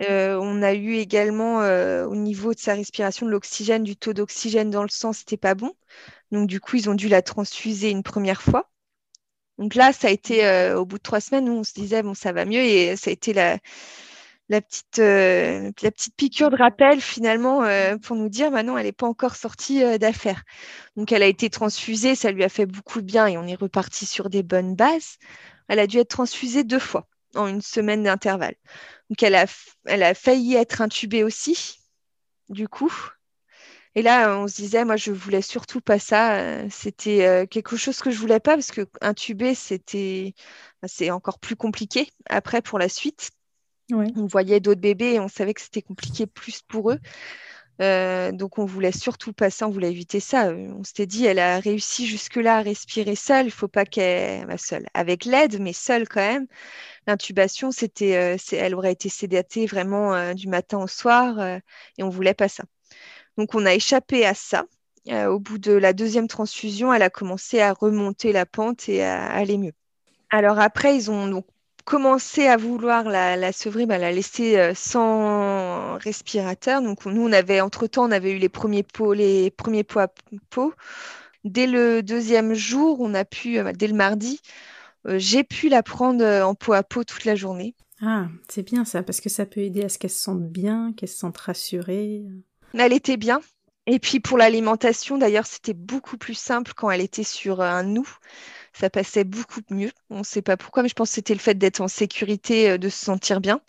[0.01, 4.13] Euh, on a eu également euh, au niveau de sa respiration de l'oxygène, du taux
[4.13, 5.73] d'oxygène dans le sang, c'était pas bon.
[6.33, 8.71] Donc du coup, ils ont dû la transfuser une première fois.
[9.59, 12.03] Donc là, ça a été euh, au bout de trois semaines où on se disait
[12.03, 13.59] bon, ça va mieux et ça a été la,
[14.49, 15.73] petite, euh,
[16.17, 20.43] piqûre de rappel finalement euh, pour nous dire maintenant, elle n'est pas encore sortie d'affaires.
[20.97, 23.55] Donc elle a été transfusée, ça lui a fait beaucoup de bien et on est
[23.55, 25.17] reparti sur des bonnes bases.
[25.69, 28.55] Elle a dû être transfusée deux fois en une semaine d'intervalle.
[29.11, 31.81] Donc elle a failli être intubée aussi,
[32.51, 32.93] du coup.
[33.97, 36.39] Et là, on se disait, moi, je voulais surtout pas ça.
[36.39, 40.35] Euh, c'était euh, quelque chose que je voulais pas parce que intuber, c'était,
[40.83, 43.31] bah, c'est encore plus compliqué après pour la suite.
[44.17, 47.01] On voyait d'autres bébés et on savait que c'était compliqué plus pour eux.
[47.83, 50.51] Euh, donc on voulait surtout pas ça, on voulait éviter ça.
[50.53, 54.59] On s'était dit, elle a réussi jusque-là à respirer seule, il faut pas qu'elle, bah,
[54.59, 56.47] seule, avec l'aide, mais seule quand même.
[57.07, 61.41] L'intubation, c'était, elle aurait été sédatée vraiment du matin au soir
[61.99, 62.65] et on voulait pas ça.
[63.37, 64.67] Donc on a échappé à ça.
[65.09, 69.05] Euh, au bout de la deuxième transfusion, elle a commencé à remonter la pente et
[69.05, 69.73] à aller mieux.
[70.31, 71.45] Alors après, ils ont
[71.85, 76.83] commencé à vouloir la, la sevrer, bah, la laisser euh, sans respirateur.
[76.83, 80.09] Donc nous, on avait entre-temps, on avait eu les premiers pots, les premiers pots à
[80.51, 80.75] peau.
[81.45, 84.41] Dès le deuxième jour, on a pu, euh, dès le mardi,
[85.09, 87.77] j'ai pu la prendre en peau à peau toute la journée.
[88.03, 90.93] Ah, c'est bien ça, parce que ça peut aider à ce qu'elle se sente bien,
[90.97, 92.25] qu'elle se sente rassurée
[92.85, 93.41] elle était bien.
[93.87, 98.09] Et puis pour l'alimentation, d'ailleurs, c'était beaucoup plus simple quand elle était sur un nous.
[98.73, 99.93] Ça passait beaucoup mieux.
[100.11, 102.71] On ne sait pas pourquoi, mais je pense que c'était le fait d'être en sécurité,
[102.71, 103.61] euh, de se sentir bien.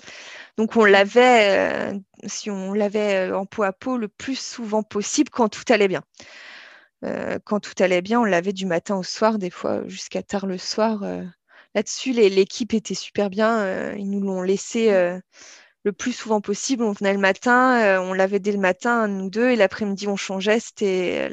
[0.57, 4.83] Donc on l'avait, euh, si on l'avait euh, en peau à peau le plus souvent
[4.83, 6.03] possible quand tout allait bien.
[7.45, 10.57] quand tout allait bien, on l'avait du matin au soir, des fois jusqu'à tard le
[10.57, 11.03] soir.
[11.75, 13.93] Là-dessus, l'équipe était super bien.
[13.95, 14.89] ils nous l'ont laissé
[15.87, 16.83] le plus souvent possible.
[16.83, 20.17] On venait le matin, euh, on lavait dès le matin, nous deux, et l'après-midi, on
[20.17, 20.59] changeait.
[20.59, 21.29] C'était,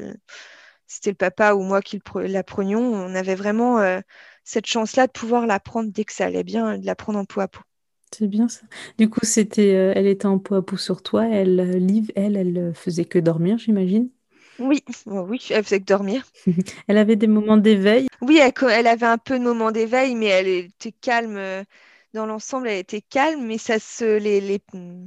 [0.86, 2.80] c'était le papa ou moi qui la prenions.
[2.80, 4.00] On avait vraiment
[4.44, 7.24] cette chance-là de pouvoir la prendre dès que ça allait bien, de la prendre en
[7.24, 7.62] peau à peau.
[8.16, 8.60] C'est bien ça.
[8.96, 11.26] Du coup, c'était, elle était en peau à peau sur toi.
[11.26, 14.08] Elle, Liv, elle, elle faisait que dormir, j'imagine?
[14.60, 16.24] Oui, oui, elle faisait que dormir.
[16.86, 18.06] elle avait des moments d'éveil?
[18.20, 21.64] Oui, elle, avait un peu de moments d'éveil, mais elle était calme.
[22.14, 24.40] Dans l'ensemble, elle était calme, mais ça se, les,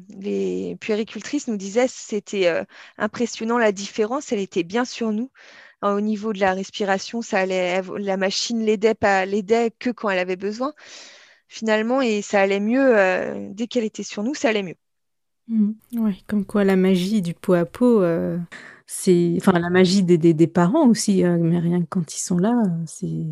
[0.09, 2.65] les, puéricultrices nous disaient c'était
[2.97, 4.31] impressionnant la différence.
[4.31, 5.31] Elle était bien sur nous.
[5.81, 10.19] au niveau de la respiration, ça allait, la machine l'aidait pas, l'aidait que quand elle
[10.19, 10.73] avait besoin,
[11.47, 12.93] finalement, et ça allait mieux
[13.53, 14.77] dès qu'elle était sur nous, ça allait mieux.
[15.47, 15.71] Mmh.
[15.93, 18.03] Oui, comme quoi la magie du pot à pot,
[18.87, 22.53] c'est enfin la magie des, parents aussi, hein, mais rien que quand ils sont là,
[22.85, 23.27] c'est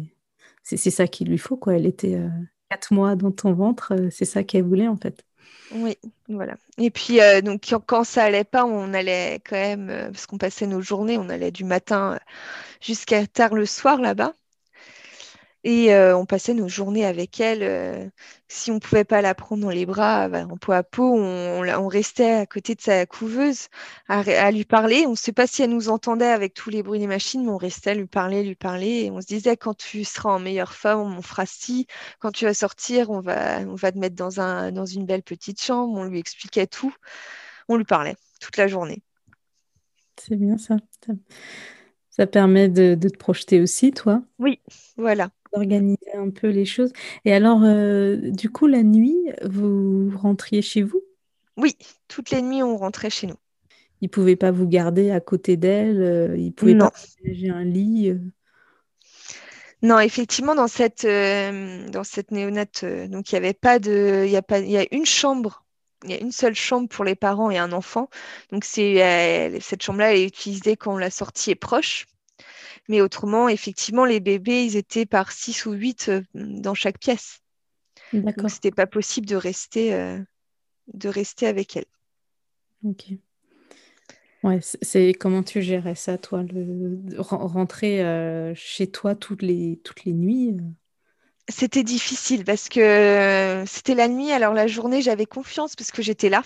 [0.63, 1.75] c'est ça qu'il lui faut quoi.
[1.75, 2.29] Elle était euh,
[2.69, 5.25] quatre mois dans ton ventre, euh, c'est ça qu'elle voulait en fait.
[5.71, 5.97] Oui,
[6.29, 6.55] voilà.
[6.77, 10.67] Et puis euh, donc quand ça allait pas, on allait quand même parce qu'on passait
[10.67, 12.19] nos journées, on allait du matin
[12.81, 14.33] jusqu'à tard le soir là-bas.
[15.67, 17.63] Et euh, on passait nos journées avec elle.
[17.63, 18.07] Euh,
[18.47, 21.15] si on ne pouvait pas la prendre dans les bras bah, en peau à peau,
[21.17, 23.69] on, restait à côté de sa couveuse
[24.07, 25.07] à, lui parler.
[25.07, 27.49] On ne sait pas si elle nous entendait avec tous les bruits des machines, mais
[27.49, 29.05] on restait à lui parler, lui parler.
[29.05, 31.87] Et on se disait, quand tu seras en meilleure forme, on fera ci.
[32.19, 35.23] Quand tu vas sortir, on va, on va te mettre dans, un, dans une belle
[35.23, 35.97] petite chambre.
[35.97, 36.93] On lui expliquait tout.
[37.69, 39.01] On lui parlait toute la journée.
[40.17, 40.77] C'est bien ça.
[42.11, 42.27] ça.
[42.27, 44.59] permet de, de, te projeter aussi, toi Oui,
[44.95, 46.91] voilà organiser un peu les choses.
[47.23, 51.01] Et alors, euh, du coup, la nuit, vous rentriez chez vous?
[51.57, 51.75] Oui,
[52.07, 53.37] toutes les nuits, on rentrait chez nous.
[54.01, 56.91] Ils ne pouvaient pas vous garder à côté d'elle euh, Ils ne pouvaient pas
[57.21, 58.19] aménager un lit euh?
[59.81, 64.37] Non, effectivement, dans cette, dans cette néonate, donc il y avait pas de, il y
[64.37, 65.63] a pas, il y a une chambre,
[66.03, 68.09] il y a une seule chambre pour les parents et un enfant.
[68.51, 72.07] Donc c'est cette chambre-là, elle est utilisée quand la sortie est proche.
[72.87, 77.39] Mais autrement, effectivement, les bébés, ils étaient par 6 ou 8 euh, dans chaque pièce.
[78.13, 80.19] Donc, ce n'était pas possible de rester, euh,
[80.93, 81.85] de rester avec elle.
[82.83, 83.05] Ok.
[84.43, 86.99] Ouais, c'est comment tu gérais ça, toi, le...
[87.17, 90.55] rentrer euh, chez toi toutes les, toutes les nuits
[91.49, 96.29] C'était difficile parce que c'était la nuit, alors la journée, j'avais confiance parce que j'étais
[96.29, 96.43] là.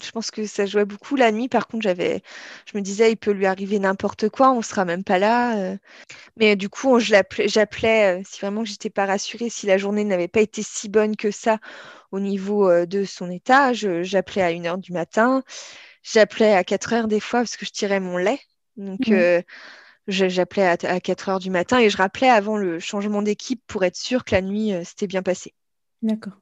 [0.00, 1.48] Je pense que ça jouait beaucoup la nuit.
[1.48, 2.22] Par contre, j'avais,
[2.70, 5.58] je me disais, il peut lui arriver n'importe quoi, on sera même pas là.
[5.58, 5.76] Euh.
[6.36, 10.40] Mais du coup, j'appelais, euh, si vraiment j'étais pas rassurée, si la journée n'avait pas
[10.40, 11.58] été si bonne que ça
[12.10, 15.42] au niveau euh, de son état, j'appelais à 1h du matin,
[16.02, 18.40] j'appelais à 4 heures des fois parce que je tirais mon lait.
[18.78, 19.12] Donc,
[20.08, 23.96] j'appelais à, 4 heures du matin et je rappelais avant le changement d'équipe pour être
[23.96, 25.54] sûre que la nuit s'était bien passée.
[26.00, 26.41] D'accord.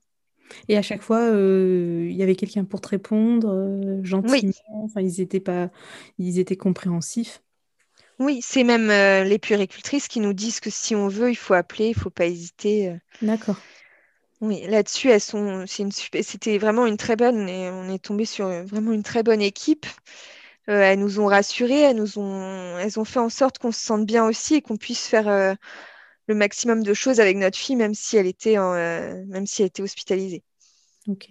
[0.69, 4.53] Et à chaque fois, euh, il y avait quelqu'un pour te répondre, euh, gentiment.
[4.85, 5.71] Enfin, ils étaient pas,
[6.19, 7.43] ils étaient compréhensifs.
[8.19, 11.55] Oui, c'est même euh, les puéricultrices qui nous disent que si on veut, il faut
[11.55, 12.95] appeler, il faut pas hésiter.
[13.23, 13.57] D'accord.
[14.41, 18.93] Oui, là-dessus, elles sont, c'était vraiment une très bonne, et on est tombé sur vraiment
[18.93, 19.87] une très bonne équipe.
[20.67, 24.07] elles nous ont rassurés, elles nous ont, elles ont fait en sorte qu'on se sente
[24.07, 25.57] bien aussi et qu'on puisse faire
[26.31, 29.67] le maximum de choses avec notre fille, même si elle était, euh, même si elle
[29.67, 30.45] était hospitalisée.
[31.09, 31.29] Ok.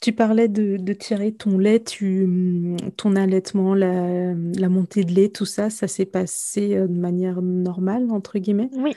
[0.00, 5.68] Tu parlais de, tirer ton lait, tu, ton allaitement, la, montée de lait, tout ça,
[5.68, 8.70] ça s'est passé euh, de manière normale, entre guillemets?
[8.72, 8.94] Oui.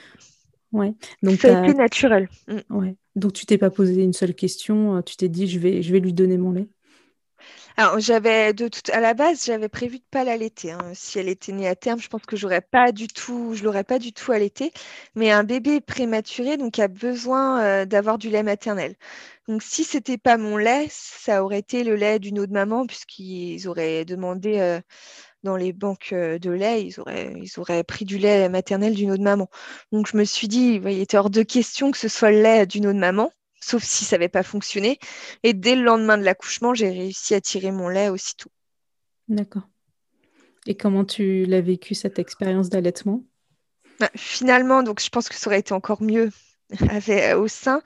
[0.72, 0.94] Ouais.
[1.22, 2.28] Donc, ça a été naturel.
[2.46, 2.76] Mm.
[2.76, 2.94] Ouais.
[3.16, 5.92] Donc, tu t'es pas posé une seule question, euh, tu t'es dit, je vais, je
[5.92, 6.68] vais lui donner mon lait?
[7.76, 10.70] Alors, j'avais de tout à la base, j'avais prévu de pas l'allaiter.
[10.70, 10.92] Hein.
[10.94, 13.82] Si elle était née à terme, je pense que j'aurais pas du tout, je l'aurais
[13.82, 14.72] pas du tout allaité.
[15.16, 18.94] Mais un bébé prématuré, donc a besoin euh, d'avoir du lait maternel.
[19.48, 23.66] Donc, si c'était pas mon lait, ça aurait été le lait d'une autre maman, puisqu'ils
[23.68, 24.80] auraient demandé euh,
[25.42, 29.10] dans les banques euh, de lait, ils auraient, ils auraient pris du lait maternel d'une
[29.10, 29.48] autre maman.
[29.92, 32.66] Donc, je me suis dit, il était hors de question que ce soit le lait
[32.66, 33.32] d'une autre maman
[33.64, 34.98] sauf si ça n'avait pas fonctionné.
[35.42, 38.50] Et dès le lendemain de l'accouchement, j'ai réussi à tirer mon lait aussitôt.
[39.28, 39.68] D'accord.
[40.66, 43.24] Et comment tu l'as vécu cette expérience d'allaitement?
[44.00, 46.30] Bah, Finalement, donc je pense que ça aurait été encore mieux
[47.08, 47.82] euh, au sein,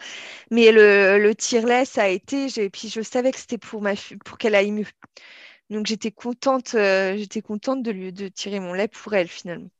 [0.50, 2.46] mais le, le tire-lait, ça a été.
[2.56, 4.86] Et puis je savais que c'était pour ma pour qu'elle aille mieux.
[5.70, 9.70] Donc j'étais contente, euh, j'étais contente de lui de tirer mon lait pour elle finalement.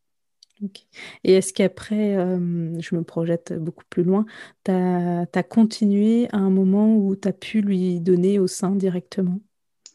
[1.24, 4.24] Et est-ce qu'après, euh, je me projette beaucoup plus loin,
[4.64, 9.40] tu as, continué à un moment où tu as pu lui donner au sein directement?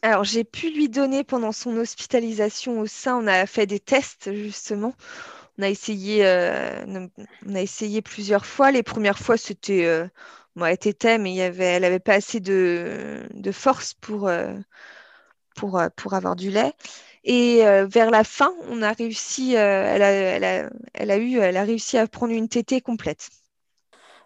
[0.02, 3.18] Alors, j'ai pu lui donner pendant son hospitalisation au sein.
[3.22, 4.94] On a fait des tests, justement.
[5.58, 7.06] On a essayé, euh,
[7.46, 8.70] on a essayé plusieurs fois.
[8.70, 9.86] Les premières fois, c'était.
[9.86, 10.06] Euh,
[10.56, 14.30] elle était mais avait, elle n'avait pas assez de, de force pour,
[15.54, 16.72] pour, pour avoir du lait.
[17.24, 21.56] Et vers la fin, on a réussi, elle a, elle, a, elle, a, eu, elle
[21.56, 23.30] a réussi à prendre une tétée complète.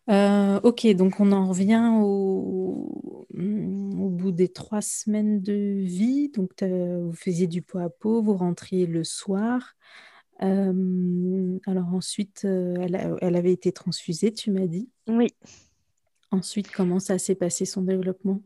[0.08, 6.30] Euh, ok, donc on en revient au, au, bout des trois semaines de vie.
[6.30, 9.74] Donc vous faisiez du pot à pot, vous rentriez le soir.
[10.42, 14.88] Euh, alors ensuite, euh, elle, elle, avait été transfusée, tu m'as dit.
[15.08, 15.28] Oui.
[16.30, 18.40] Ensuite, comment ça s'est passé son développement?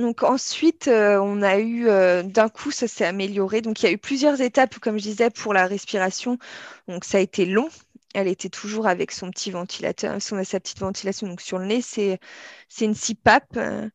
[0.00, 1.84] Donc ensuite, on a eu,
[2.24, 3.60] d'un coup, ça s'est amélioré.
[3.60, 6.38] Donc il y a eu plusieurs étapes, comme je disais, pour la respiration.
[6.88, 7.68] Donc ça a été long
[8.14, 11.82] elle était toujours avec son petit ventilateur, sa petite ventilation donc sur le nez.
[11.82, 12.18] C'est,
[12.80, 13.56] une CPAP.
[13.56, 13.88] Euh,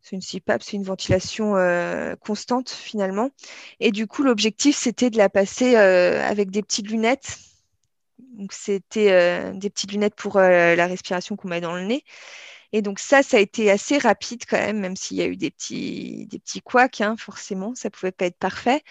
[0.00, 3.30] c'est une CPAP, c'est une ventilation euh, constante finalement.
[3.78, 7.38] Et du coup, l'objectif, c'était de la passer euh, avec des petites lunettes.
[8.18, 12.02] Donc, c'était des petites lunettes pour la respiration qu'on met dans le nez.
[12.72, 15.36] Et donc ça, ça a été assez rapide quand même, même s'il y a eu
[15.36, 18.82] des petits, des petits couacs, hein, forcément, ça ne pouvait pas être parfait.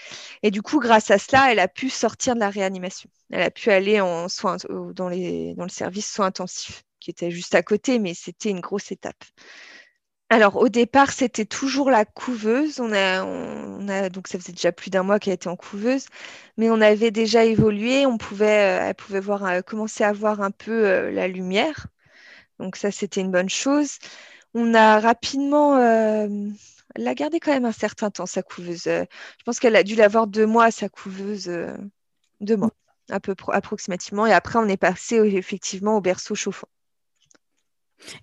[0.43, 3.09] Et du coup, grâce à cela, elle a pu sortir de la réanimation.
[3.31, 4.27] Elle a pu aller en
[4.93, 8.59] dans, les, dans le service soins intensifs, qui était juste à côté, mais c'était une
[8.61, 9.23] grosse étape.
[10.29, 12.79] Alors au départ, c'était toujours la couveuse.
[12.79, 16.05] On a, donc ça faisait déjà plus d'un mois qu'elle était en couveuse,
[16.57, 18.05] mais on avait déjà évolué.
[18.05, 21.87] On pouvait, euh, elle pouvait voir, euh, commencer à voir un peu euh, la lumière.
[22.61, 23.97] Donc ça, c'était une bonne chose.
[24.53, 25.77] On a rapidement...
[25.77, 26.27] Euh,
[26.93, 28.85] elle a gardé quand même un certain temps, sa couveuse.
[28.87, 29.05] Euh,
[29.39, 31.47] je pense qu'elle a dû l'avoir deux mois, sa couveuse.
[31.47, 31.75] Euh,
[32.41, 32.71] deux mois,
[33.09, 34.25] à peu approximativement.
[34.25, 36.67] Et après, on est passé effectivement au berceau chauffant.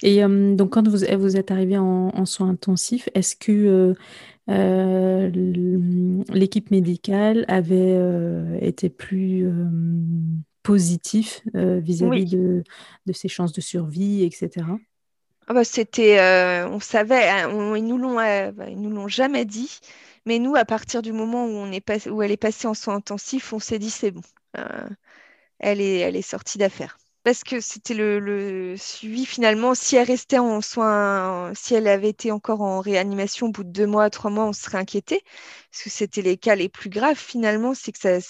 [0.03, 1.05] Et donc, quand vous
[1.37, 3.94] êtes arrivé en, soins intensifs, est-ce que
[6.35, 7.96] l'équipe médicale avait
[8.61, 9.48] été plus
[10.68, 12.62] positif euh, vis-à-vis de,
[13.07, 14.66] de, ses chances de survie, etc.
[15.46, 19.09] Ah bah, c'était, euh, on savait, hein, ils nous l'ont, euh, bah, ils nous l'ont
[19.09, 19.78] jamais dit,
[20.26, 22.74] mais nous, à partir du moment où on est passé, où elle est passée en
[22.74, 24.20] soins intensifs, on s'est dit c'est bon,
[25.59, 26.98] elle est, elle est sortie d'affaire.
[27.24, 29.74] Parce que c'était le, le, suivi finalement.
[29.74, 33.70] Si elle restait en soins, si elle avait été encore en réanimation au bout de
[33.70, 35.22] deux mois, trois mois, on serait inquiété.
[35.70, 38.20] Parce que c'était les cas les plus graves finalement, c'est que ça,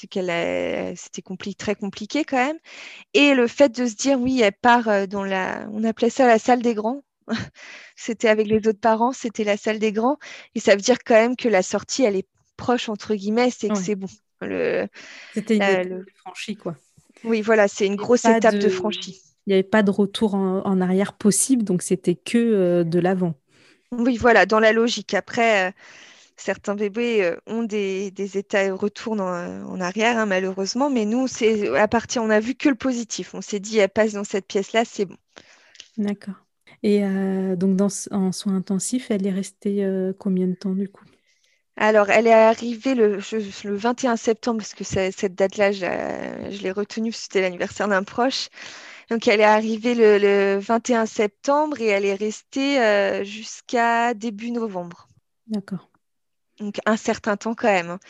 [0.00, 1.22] c'est qu'elle c'était
[1.54, 2.58] très compliqué quand même.
[3.12, 6.26] Et le fait de se dire, oui, elle part euh, dans la, on appelait ça
[6.26, 7.02] la salle des grands.
[7.96, 10.18] c'était avec les autres parents, c'était la salle des grands.
[10.54, 13.68] Et ça veut dire quand même que la sortie, elle est proche, entre guillemets, c'est
[13.68, 14.08] que c'est bon.
[15.34, 16.76] C'était une étape franchie, quoi.
[17.24, 19.20] Oui, voilà, c'est une grosse étape de, franchie.
[19.46, 23.34] Il n'y avait pas de retour en, arrière possible, donc c'était que euh, de l'avant.
[23.92, 25.12] Oui, voilà, dans la logique.
[25.12, 25.72] Après, euh,
[26.40, 30.90] certains bébés euh, ont des, états retournent en, en arrière, hein, malheureusement.
[30.90, 33.34] Mais nous, c'est à partir, on a vu que le positif.
[33.34, 35.16] On s'est dit, elle passe dans cette pièce-là, c'est bon.
[35.96, 36.34] D'accord.
[36.82, 40.88] Et euh, donc, dans, en soins intensifs, elle est restée euh, combien de temps du
[40.88, 41.04] coup?
[41.76, 43.18] Alors, elle est arrivée le,
[43.64, 48.48] 21 septembre, parce que cette date-là, je, l'ai retenue, c'était l'anniversaire d'un proche.
[49.08, 55.08] Donc, elle est arrivée le, le, 21 septembre et elle est restée jusqu'à début novembre.
[55.46, 55.90] D'accord
[56.60, 57.90] donc un certain temps quand même.
[57.90, 58.00] Hein.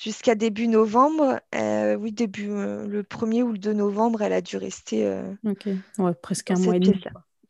[0.00, 4.40] Jusqu'à début novembre, euh, oui, début euh, le 1er ou le 2 novembre, elle a
[4.40, 5.06] dû rester.
[5.06, 5.68] Euh, ok,
[6.20, 7.02] presque un mois et demi.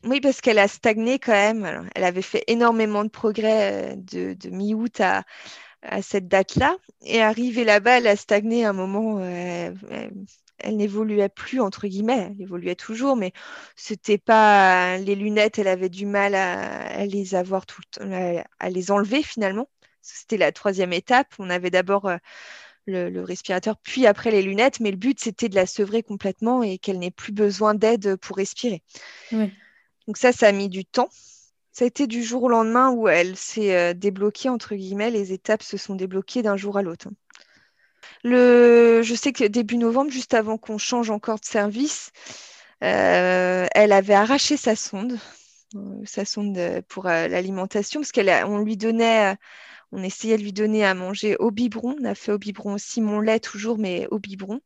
[0.05, 1.89] Oui, parce qu'elle a stagné quand même.
[1.95, 5.23] elle avait fait énormément de progrès de, mi-août à,
[6.01, 6.75] cette date-là.
[7.01, 9.21] Et arrivée là-bas, elle a stagné à un moment.
[9.21, 12.31] elle, n'évoluait plus, entre guillemets.
[12.31, 13.31] Elle évoluait toujours, mais
[13.77, 14.97] c'était pas.
[14.97, 19.69] Les lunettes, elle avait du mal à, les avoir tout à les enlever finalement.
[20.03, 21.33] C'était la troisième étape.
[21.39, 22.17] On avait d'abord euh,
[22.85, 26.77] le, respirateur, puis après les lunettes, mais le but, c'était de la sevrer complètement et
[26.77, 28.83] qu'elle n'ait plus besoin d'aide pour respirer.
[29.31, 31.09] Donc ça, ça a mis du temps.
[31.71, 35.31] Ça a été du jour au lendemain où elle s'est euh, débloquée, entre guillemets, les
[35.31, 37.07] étapes se sont débloquées d'un jour à l'autre.
[38.23, 39.01] Le...
[39.01, 42.11] Je sais que début novembre, juste avant qu'on change encore de service,
[42.83, 45.17] euh, elle avait arraché sa sonde,
[46.03, 49.35] sa sonde pour l'alimentation, parce qu'on lui donnait
[49.93, 51.95] on essayait de lui donner à manger au biberon.
[52.01, 54.59] On a fait au biberon aussi mon lait toujours, mais au biberon.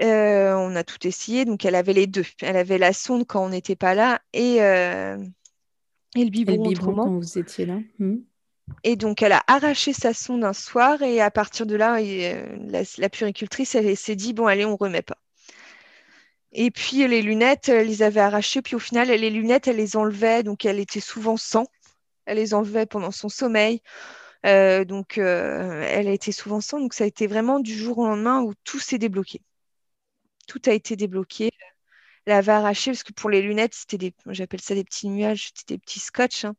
[0.00, 2.24] Euh, on a tout essayé, donc elle avait les deux.
[2.42, 5.16] Elle avait la sonde quand on n'était pas là et, euh,
[6.16, 7.78] et le biberon, quand vous étiez là.
[7.98, 8.18] Hmm.
[8.84, 12.84] Et donc elle a arraché sa sonde un soir et à partir de là, euh,
[12.98, 15.18] la, puricultrice, elle, s'est dit bon allez, on remet pas.
[16.52, 19.96] Et puis les lunettes, elle les avait arrachées, puis au final, les lunettes, elle les
[19.96, 21.66] enlevait, donc elle était souvent sans
[22.28, 23.82] elle les enlevait pendant son sommeil.
[24.46, 26.80] Euh, donc, euh, elle a été souvent sans.
[26.80, 29.42] Donc, ça a été vraiment du jour au lendemain où tout s'est débloqué.
[30.46, 31.50] Tout a été débloqué.
[32.26, 35.50] Elle avait arraché, parce que pour les lunettes, c'était des, j'appelle ça des petits nuages,
[35.56, 36.54] c'était des petits scotch hein,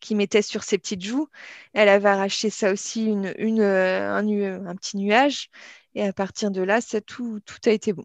[0.00, 1.28] qui mettaient sur ses petites joues.
[1.74, 5.50] Elle avait arraché ça aussi, euh, un, petit nuage.
[5.94, 8.04] Et à partir de là, tout a été bon.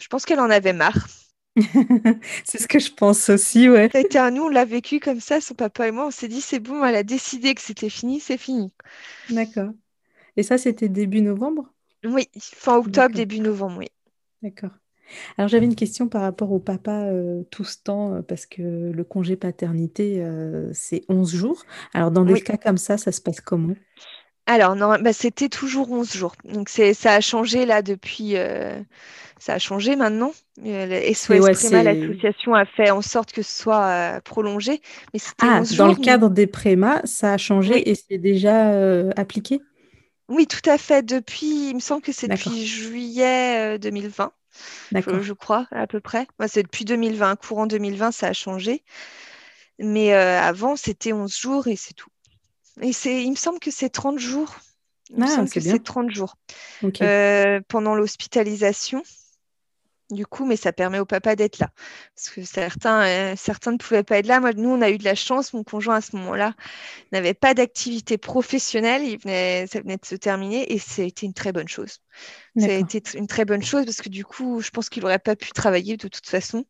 [0.00, 1.06] Je pense qu'elle en avait marre.
[2.44, 3.90] c'est ce que je pense aussi, ouais.
[4.32, 6.84] Nous, on l'a vécu comme ça, son papa et moi, on s'est dit c'est bon,
[6.84, 8.72] elle a décidé que c'était fini, c'est fini.
[9.28, 9.70] D'accord.
[10.36, 11.72] Et ça, c'était début novembre?
[12.04, 13.88] Oui, fin octobre, début novembre, oui.
[14.42, 14.70] D'accord.
[15.36, 18.62] Alors j'avais une question par rapport au papa euh, tout ce temps, euh, parce que
[18.62, 21.64] le congé paternité, euh, c'est 11 jours.
[21.92, 23.74] Alors dans des cas comme ça, ça se passe comment?
[24.46, 26.34] Alors, non, bah, c'était toujours 11 jours.
[26.44, 28.34] Donc ça a changé là depuis...
[29.38, 30.32] ça a changé maintenant.
[30.58, 34.80] SOS Préma, l'association a fait en sorte que ce soit prolongé.
[35.14, 38.70] Mais ah, dans le cadre des Préma, ça a changé et c'est déjà
[39.16, 39.60] appliqué?
[40.28, 41.04] Oui, tout à fait.
[41.04, 44.32] Depuis, il me semble que c'est depuis juillet 2020
[44.92, 46.26] je crois, à peu près.
[46.38, 48.82] Moi, c'est depuis 2020, courant 2020, ça a changé.
[49.78, 52.10] Mais euh, avant, c'était 11 jours et c'est tout.
[52.80, 54.56] Et c'est, il me semble que c'est 30 jours.
[55.10, 56.36] Il me ah, semble que c'est 30 jours.
[57.02, 59.02] Euh, pendant l'hospitalisation,
[60.10, 61.70] du coup, mais ça permet au papa d'être là.
[62.14, 64.40] Parce que certains, euh, certains ne pouvaient pas être là.
[64.40, 65.52] Moi, nous, on a eu de la chance.
[65.52, 66.54] Mon conjoint, à ce moment-là,
[67.12, 69.02] n'avait pas d'activité professionnelle.
[69.04, 71.98] Il venait, ça venait de se terminer et c'était une très bonne chose.
[72.58, 75.18] Ça a été une très bonne chose parce que du coup, je pense qu'il n'aurait
[75.18, 76.64] pas pu travailler de toute façon.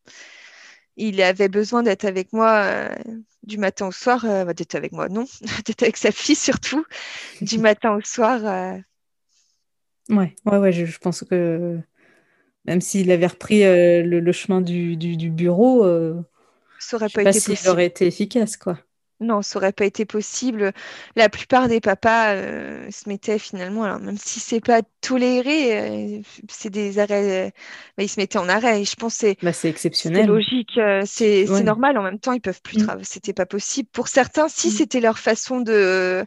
[0.96, 2.94] Il avait besoin d'être avec moi euh,
[3.42, 5.24] du matin au soir, euh, bah, d'être avec moi, non,
[5.66, 6.84] d'être avec sa fille surtout,
[7.40, 8.82] du matin au soir.
[10.08, 11.78] Ouais, ouais, ouais, je, pense que
[12.66, 14.96] même s'il avait repris euh, le, chemin du,
[15.30, 15.84] bureau,
[16.78, 18.78] ça aurait pas, été aurait été efficace, quoi.
[19.22, 20.72] Non, ça aurait pas été possible.
[21.16, 26.20] La plupart des papas euh, se mettaient finalement, alors même si c'est pas toléré, euh,
[26.48, 27.52] c'est des arrêts,
[27.98, 28.82] ils se mettaient en arrêt.
[28.82, 30.26] Et je pense que c'est exceptionnel.
[30.26, 31.98] logique, c'est normal.
[31.98, 32.84] En même temps, ils peuvent plus mm.
[32.84, 33.04] travailler.
[33.04, 33.88] C'était pas possible.
[33.92, 34.72] Pour certains, si mm.
[34.72, 36.24] c'était leur façon de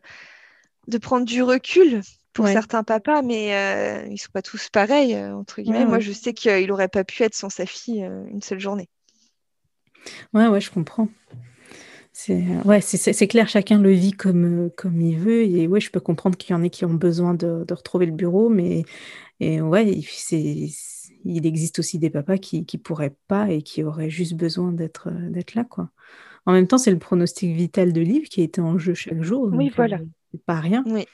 [0.88, 2.02] de prendre du recul,
[2.36, 5.86] pour certains papas, mais euh, ils sont pas tous pareils, euh, entre guillemets.
[5.86, 8.90] Moi, je sais qu'il n'aurait pas pu être sans sa fille euh, une seule journée.
[10.34, 11.08] Ouais, ouais, je comprends.
[12.18, 15.42] C'est ouais, c'est clair, chacun le vit comme, comme il veut.
[15.44, 18.14] Et ouais, je peux comprendre qu'il y en ait qui ont besoin de, retrouver le
[18.14, 18.84] bureau, mais
[19.42, 19.86] et ouais,
[20.32, 25.10] il existe aussi des papas qui ne pourraient pas et qui auraient juste besoin d'être
[25.56, 25.90] là, quoi.
[26.46, 29.50] En même temps, c'est le pronostic vital de Liv qui était en jeu chaque jour.
[29.52, 30.00] Oui, voilà.
[30.32, 30.86] c'est pas rien.
[30.88, 31.06] Oui.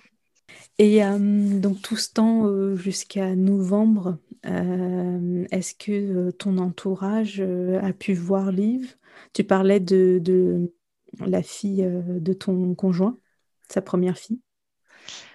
[0.78, 7.94] Et euh, donc tout ce temps euh, jusqu'à novembre, euh, est-ce que ton entourage a
[7.94, 8.98] pu voir Liv?
[9.34, 10.72] Tu parlais de,
[11.20, 13.18] la fille de ton conjoint,
[13.70, 14.42] sa première fille?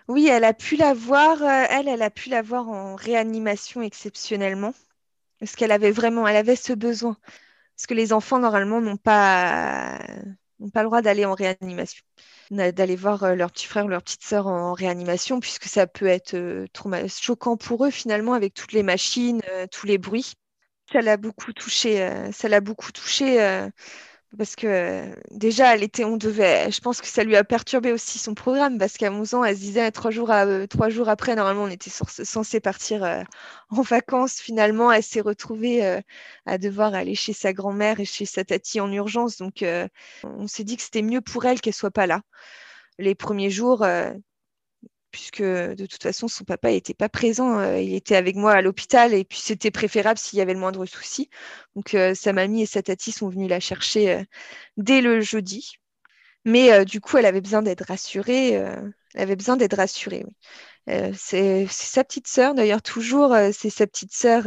[0.08, 1.42] Oui, elle a pu la voir.
[1.42, 4.74] elle, elle a pu la voir en réanimation exceptionnellement,
[5.40, 7.16] parce qu'elle avait vraiment, elle avait ce besoin.
[7.76, 9.98] Parce que les enfants normalement n'ont pas
[10.60, 12.02] n'ont pas le droit d'aller en réanimation
[12.50, 16.06] d'aller voir euh, leur petit frère ou leur petite sœur en réanimation, puisque ça peut
[16.06, 16.66] être euh,
[17.08, 20.32] choquant pour eux finalement avec toutes les machines, euh, tous les bruits.
[20.92, 22.08] Ça l'a beaucoup touché.
[22.32, 23.40] ça l'a beaucoup touché
[24.36, 28.18] parce que déjà, elle était, on devait, je pense que ça lui a perturbé aussi
[28.18, 30.30] son programme parce qu'à 11 ans, elle se disait trois jours,
[30.88, 33.24] jours après, normalement, on était censé partir
[33.70, 34.40] en vacances.
[34.40, 36.00] Finalement, elle s'est retrouvée
[36.46, 39.38] à devoir aller chez sa grand-mère et chez sa tati en urgence.
[39.38, 39.64] Donc,
[40.24, 42.22] on s'est dit que c'était mieux pour elle qu'elle soit pas là.
[42.98, 43.86] Les premiers jours,
[45.10, 47.58] puisque de toute façon, son papa n'était pas présent.
[47.58, 50.60] Euh, il était avec moi à l'hôpital et puis c'était préférable s'il y avait le
[50.60, 51.30] moindre souci.
[51.74, 54.24] Donc, euh, sa mamie et sa tati sont venues la chercher euh,
[54.76, 55.76] dès le jeudi.
[56.44, 58.50] Mais du coup, elle avait besoin d'être rassurée.
[58.52, 60.24] elle avait besoin d'être rassurée.
[61.14, 64.44] c'est sa petite sœur, d'ailleurs, toujours, c'est sa petite sœur.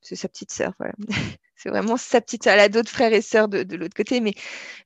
[0.00, 0.94] c'est sa petite sœur, voilà.
[1.56, 2.46] C'est vraiment sa petite.
[2.46, 4.34] Elle a d'autres frères et sœurs de, l'autre côté, mais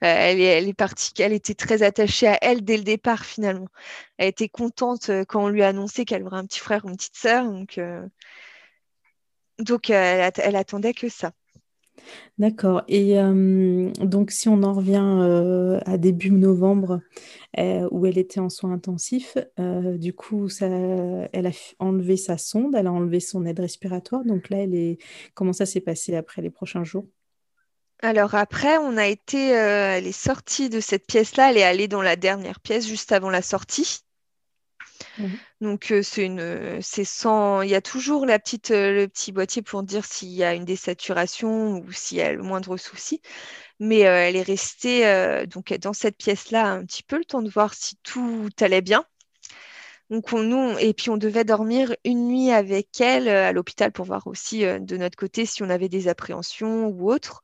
[0.04, 1.12] euh, elle, est, elle est partie.
[1.20, 3.68] Elle était très attachée à elle dès le départ, finalement.
[4.18, 6.88] Elle était contente euh, quand on lui a annoncé qu'elle aurait un petit frère ou
[6.90, 7.44] une petite sœur.
[7.50, 8.06] Donc, euh,
[9.58, 11.32] donc elle attendait que ça.
[12.38, 12.82] D'accord.
[12.88, 13.16] Et
[14.00, 17.00] donc, si on en revient à début novembre,
[17.58, 22.92] où elle était en soins intensifs, du coup, elle a enlevé sa sonde, elle a
[22.92, 24.24] enlevé son aide respiratoire.
[24.24, 24.98] Donc là, elle est...
[25.34, 27.06] comment ça s'est passé après les prochains jours?
[28.02, 32.00] Alors après, on a été, elle est sortie de cette pièce-là, elle est allée dans
[32.00, 34.00] la dernière pièce juste avant la sortie.
[35.20, 35.38] Mhm.
[35.60, 39.32] Donc euh, c'est une, c'est sans, il y a toujours la petite, euh, le petit
[39.32, 43.20] boîtier pour dire s'il y a une désaturation ou s'il y a le moindre souci.
[43.80, 45.04] Mais euh, elle est restée
[45.46, 49.04] donc dans cette pièce-là un petit peu le temps de voir si tout allait bien.
[50.10, 54.06] Donc on, nous, et puis on devait dormir une nuit avec elle à l'hôpital pour
[54.06, 57.42] voir aussi de notre côté si on avait des appréhensions ou autres.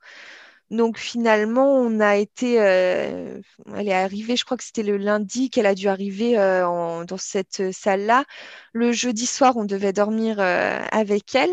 [0.70, 3.42] Donc finalement, on a été, elle
[3.76, 8.24] est arrivée, je crois que c'était le lundi qu'elle a dû arriver dans cette salle-là.
[8.72, 11.52] Le jeudi soir, on devait dormir avec elle.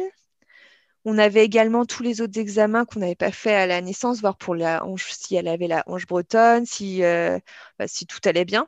[1.05, 4.38] On avait également tous les autres examens qu'on n'avait pas fait à la naissance, voir
[4.38, 7.39] pour la si elle avait la hanche bretonne, si, euh,
[7.78, 8.68] bah, tout allait bien.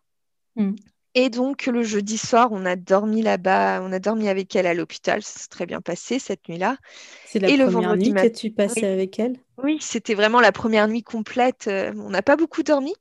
[0.55, 0.75] Hmm.
[1.17, 4.73] Et donc, le jeudi soir, on a dormi là-bas, on a dormi avec elle à
[4.73, 5.23] l'hôpital.
[5.23, 6.77] Ça s'est très bien passé cette nuit-là.
[7.25, 9.37] C'est la première nuit que tu passais avec elle?
[9.63, 11.69] Oui, c'était vraiment la première nuit complète.
[11.69, 12.93] Euh, on n'a pas beaucoup dormi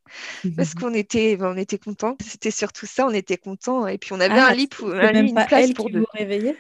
[0.57, 2.17] parce qu'on était, ben, on était contents.
[2.25, 3.89] C'était surtout ça, on était contents.
[3.89, 6.01] Et puis, on avait ah, un lit, pour, un lit une place pour deux.
[6.01, 6.57] Vous réveiller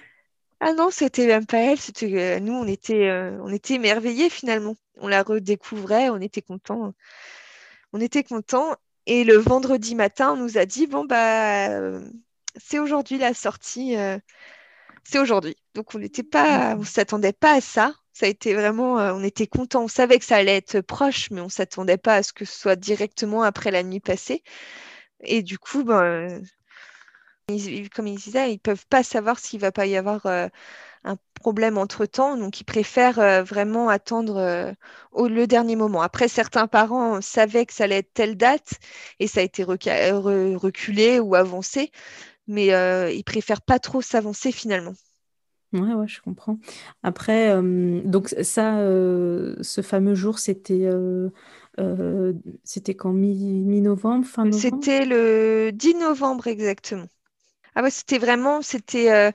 [0.60, 4.30] ah non, c'était même pas elle, c'était euh, nous, on était, euh, on était émerveillés
[4.30, 4.76] finalement.
[4.98, 6.94] On la redécouvrait, on était contents.
[7.92, 8.74] On était contents.
[9.06, 12.00] Et le vendredi matin, on nous a dit bon bah euh,
[12.56, 13.96] c'est aujourd'hui la sortie,
[15.04, 15.56] c'est aujourd'hui.
[15.74, 17.94] Donc on n'était pas, on s'attendait pas à ça.
[18.12, 19.84] Ça a été vraiment, on était contents.
[19.84, 22.56] On savait que ça allait être proche, mais on s'attendait pas à ce que ce
[22.58, 24.42] soit directement après la nuit passée.
[25.20, 26.42] Et du coup, ben,
[27.94, 30.48] comme ils disaient, ils ne peuvent pas savoir s'il ne va pas y avoir euh,
[31.04, 34.72] un problème entre-temps, donc ils préfèrent euh, vraiment attendre euh,
[35.12, 36.02] au, le dernier moment.
[36.02, 38.74] Après, certains parents savaient que ça allait être telle date
[39.20, 41.90] et ça a été reculé ou avancé,
[42.48, 42.68] mais
[43.14, 44.94] ils préfèrent pas trop s'avancer finalement.
[45.72, 46.58] Ouais, ouais, je comprends.
[47.02, 50.88] Après, donc ça, ce fameux jour, c'était
[52.64, 54.88] c'était quand mi-novembre, fin novembre?
[54.88, 57.08] C'était le 10 novembre exactement.
[57.76, 59.30] Ah ouais, c'était vraiment, c'était euh,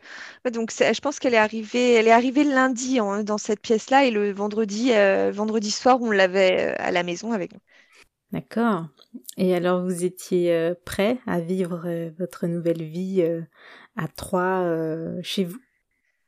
[0.52, 4.32] donc je pense qu'elle est arrivée, elle est arrivée lundi dans cette pièce-là et le
[4.32, 7.60] vendredi, euh, vendredi soir, on l'avait euh, à la maison avec nous.
[8.32, 8.86] D'accord.
[9.38, 13.24] Et alors, vous étiez prêt à vivre votre nouvelle vie
[13.98, 14.64] à trois
[15.24, 15.60] chez vous?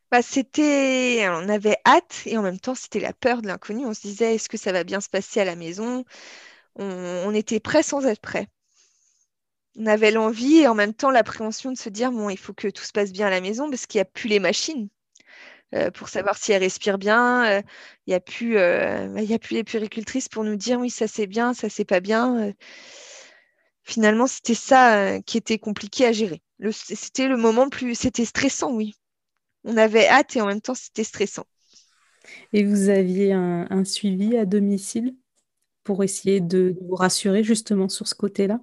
[0.10, 3.86] Bah, c'était, on avait hâte et en même temps, c'était la peur de l'inconnu.
[3.86, 6.04] On se disait, est-ce que ça va bien se passer à la maison?
[6.76, 6.86] On,
[7.28, 8.48] on était prêt sans être prêt
[9.78, 12.68] on avait l'envie et en même temps l'appréhension de se dire bon, il faut que
[12.68, 14.90] tout se passe bien à la maison parce qu'il n'y a plus les machines
[15.74, 17.46] euh, pour savoir si elle respire bien.
[17.46, 17.62] Euh,
[18.06, 21.28] il n'y a, plus, euh, a plus les puricultrices pour nous dire oui, ça c'est
[21.28, 22.54] bien, ça c'est pas bien.
[23.84, 26.42] finalement, c'était ça qui était compliqué à gérer.
[26.72, 27.96] C'était le moment plus.
[27.96, 28.94] C'était stressant, oui.
[29.64, 31.46] On avait hâte et en même temps, c'était stressant.
[32.54, 35.16] Et vous aviez un suivi à domicile
[35.84, 38.60] pour essayer de vous rassurer justement sur ce côté-là?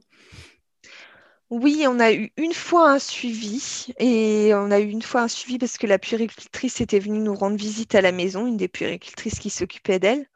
[1.51, 5.28] Oui, on a eu une fois un suivi et on a eu une fois un
[5.28, 8.68] suivi parce que la puéricultrice était venue nous rendre visite à la maison, une des
[8.68, 10.26] puéricultrices qui s'occupait d'elle.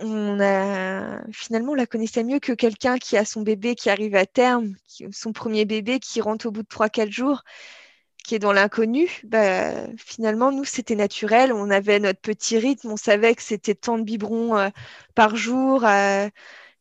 [0.00, 4.14] On a finalement on la connaissait mieux que quelqu'un qui a son bébé qui arrive
[4.16, 4.76] à terme,
[5.12, 7.42] son premier bébé qui rentre au bout de 3-4 jours,
[8.24, 9.08] qui est dans l'inconnu.
[9.24, 11.52] Bah, finalement, nous, c'était naturel.
[11.52, 12.90] On avait notre petit rythme.
[12.90, 14.68] On savait que c'était tant de biberons euh,
[15.14, 15.84] par jour.
[15.86, 16.28] Euh,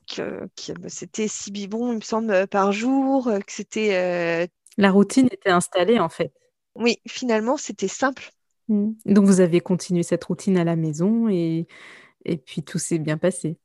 [0.08, 3.96] que, bah, c'était six biberons, il me semble, euh, par jour, euh, que c'était.
[3.96, 4.48] Euh,
[4.78, 6.32] La routine était installée en fait.
[6.76, 8.32] Oui, finalement, c'était simple.
[8.68, 8.92] Mmh.
[9.06, 11.68] Donc vous avez continué cette routine à la maison et,
[12.26, 13.58] et puis tout s'est bien passé.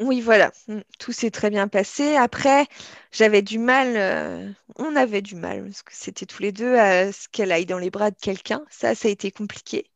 [0.00, 2.14] Oui, voilà, mmh, tout s'est très bien passé.
[2.16, 2.66] Après,
[3.10, 7.28] j'avais du mal, on avait du mal, parce que c'était tous les deux à ce
[7.28, 8.64] qu'elle aille dans les bras de quelqu'un.
[8.70, 9.90] Ça, ça a été compliqué.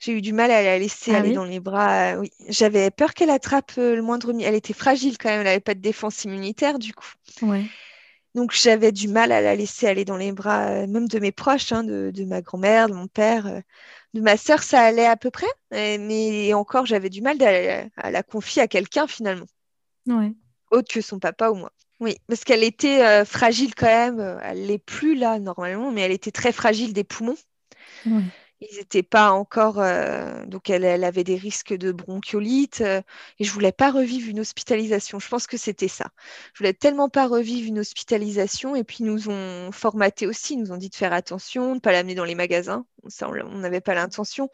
[0.00, 2.12] J'ai eu du mal à la laisser ah aller dans les bras.
[2.12, 4.32] Euh, oui, j'avais peur qu'elle attrape euh, le moindre.
[4.40, 5.40] Elle était fragile quand même.
[5.40, 7.12] Elle n'avait pas de défense immunitaire du coup.
[7.42, 7.64] Ouais.
[8.34, 11.32] Donc j'avais du mal à la laisser aller dans les bras, euh, même de mes
[11.32, 13.62] proches, hein, de, ma grand-mère, de mon père,
[14.14, 15.46] de ma sœur, ça allait à peu près.
[15.72, 17.36] Mais encore, j'avais du mal
[17.96, 19.46] à la confier à quelqu'un finalement.
[20.06, 20.32] Ouais.
[20.70, 21.72] Autre que son papa ou moi.
[21.98, 24.38] Oui, parce qu'elle était fragile quand même.
[24.44, 27.38] Elle n'est plus là normalement, mais elle était très fragile des poumons.
[28.06, 28.22] Ouais
[28.60, 29.78] ils n'étaient pas encore.
[29.78, 32.80] Euh, donc, elle, avait des risques de bronchiolite.
[32.80, 33.00] Euh,
[33.38, 35.18] et je voulais pas revivre une hospitalisation.
[35.18, 36.10] Je pense que c'était ça.
[36.54, 38.74] Je voulais tellement pas revivre une hospitalisation.
[38.74, 40.54] Et puis, ils nous ont formaté aussi.
[40.54, 42.84] Ils nous ont dit de faire attention, de ne pas l'amener dans les magasins.
[43.08, 44.50] Ça, on n'avait pas l'intention.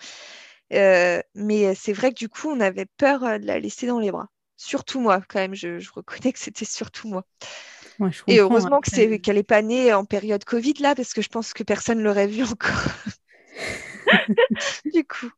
[0.73, 4.11] Euh, mais c'est vrai que du coup, on avait peur de la laisser dans les
[4.11, 4.29] bras.
[4.57, 5.55] Surtout moi, quand même.
[5.55, 7.25] Je, reconnais que c'était surtout moi.
[8.27, 11.63] et heureusement qu'elle n'est pas née en période Covid, là, parce que je pense que
[11.63, 12.71] personne ne l'aurait vu encore.
[14.93, 15.31] du coup.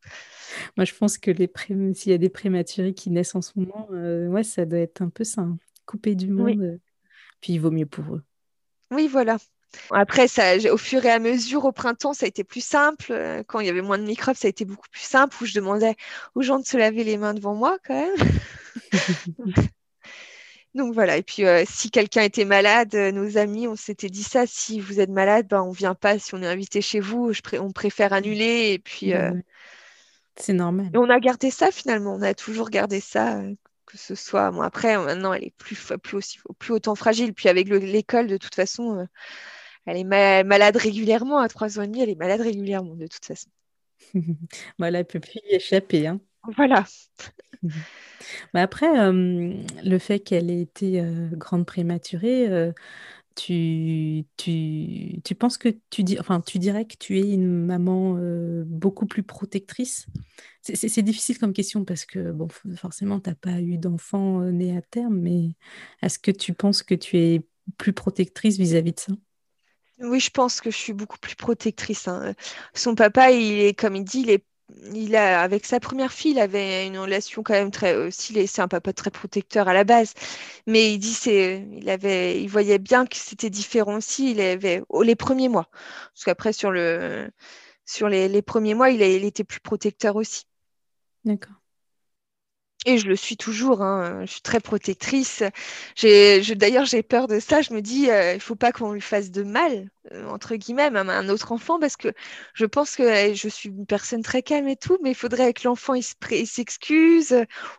[0.77, 1.51] Moi, je pense que les
[1.95, 5.03] s'il y a des prématurés qui naissent en ce moment, euh, ouais, ça doit être
[5.03, 5.59] un peu ça, hein.
[5.85, 6.61] coupé du monde.
[6.61, 6.79] Euh,
[7.41, 8.23] puis il vaut mieux pour eux.
[8.91, 9.39] Oui, voilà.
[9.91, 13.07] Après, ça, au fur et à mesure, au printemps, ça a été plus simple.
[13.11, 15.47] Euh, quand il y avait moins de microbes, ça a été beaucoup plus simple, où
[15.47, 15.97] je demandais
[16.35, 18.17] aux gens de se laver les mains devant moi, quand même.
[20.77, 24.23] Donc voilà, et puis euh, si quelqu'un était malade, euh, nos amis, on s'était dit
[24.23, 27.33] ça, si vous êtes malade, ben, on vient pas, si on est invité chez vous,
[27.59, 29.13] on préfère annuler, et puis...
[29.13, 29.33] Bah
[30.39, 30.91] c'est normal.
[30.93, 33.41] Et on a gardé ça finalement, on a toujours gardé ça,
[33.87, 34.51] que ce soit...
[34.51, 38.37] Bon après, maintenant, elle est plus, plus, aussi, plus autant fragile, puis avec l'école, de
[38.37, 39.07] toute façon,
[39.87, 43.25] elle est malade régulièrement, à trois ans et demi, elle est malade régulièrement, de toute
[43.25, 43.49] façon.
[44.79, 46.07] voilà, elle peut plus y échapper.
[46.07, 46.21] Hein.
[46.57, 46.85] Voilà.
[48.55, 52.73] Mais après, euh, le fait qu'elle ait été euh, grande prématurée, euh,
[53.35, 58.17] tu, tu, tu penses que tu, dis, enfin, tu dirais que tu es une maman
[58.65, 60.07] beaucoup plus protectrice?
[60.63, 64.81] C'est difficile comme question parce que bon, forcément, tu n'as pas eu d'enfant né à
[64.81, 65.51] terme, mais
[66.01, 69.13] est-ce que tu penses que tu es plus protectrice vis-à-vis de ça?
[69.99, 72.09] Oui, je pense que je suis beaucoup plus protectrice.
[72.09, 72.35] Hein.
[72.75, 74.45] Son papa, il est, comme il dit, il est
[74.95, 78.63] il a, avec sa première fille, il avait une relation quand même très aussi, c'est
[78.63, 80.15] un papa très protecteur à la base,
[80.67, 84.33] mais il dit c'est, il avait, il voyait bien que c'était différent aussi.
[84.33, 85.69] Il avait oh, les premiers mois,
[86.13, 87.31] parce qu'après sur le,
[87.85, 90.45] sur les, premiers mois, il était plus protecteur aussi.
[91.25, 91.55] D'accord.
[92.89, 94.21] Et je le suis toujours, hein.
[94.25, 95.43] je suis très protectrice.
[96.03, 97.61] D'ailleurs, j'ai peur de ça.
[97.61, 100.55] Je me dis, euh, il ne faut pas qu'on lui fasse de mal, euh, entre
[100.55, 102.09] guillemets, à un autre enfant, parce que
[102.55, 105.53] je pense que eh, je suis une personne très calme et tout, mais il faudrait
[105.53, 107.35] que l'enfant s'excuse,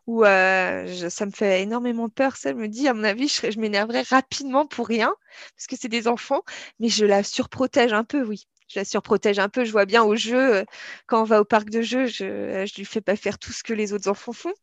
[0.08, 2.36] ou euh, ça me fait énormément peur.
[2.36, 5.14] Ça me dit, à mon avis, je, je m'énerverais rapidement pour rien,
[5.56, 6.44] parce que c'est des enfants,
[6.82, 9.66] mais je la surprotège un peu, oui je la surprotège un peu.
[9.66, 10.66] Je vois bien au jeu,
[11.08, 13.64] quand on va au parc de jeu, je ne lui fais pas faire tout ce
[13.64, 14.54] que les autres enfants font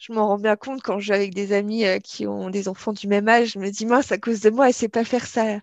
[0.00, 2.68] je m'en rends bien compte quand je vais avec des amis euh, qui ont des
[2.68, 3.52] enfants du même âge.
[3.52, 5.60] Je me dis, mince, à cause de moi, elle ne sait pas faire ça.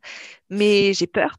[0.50, 1.38] Mais j'ai peur.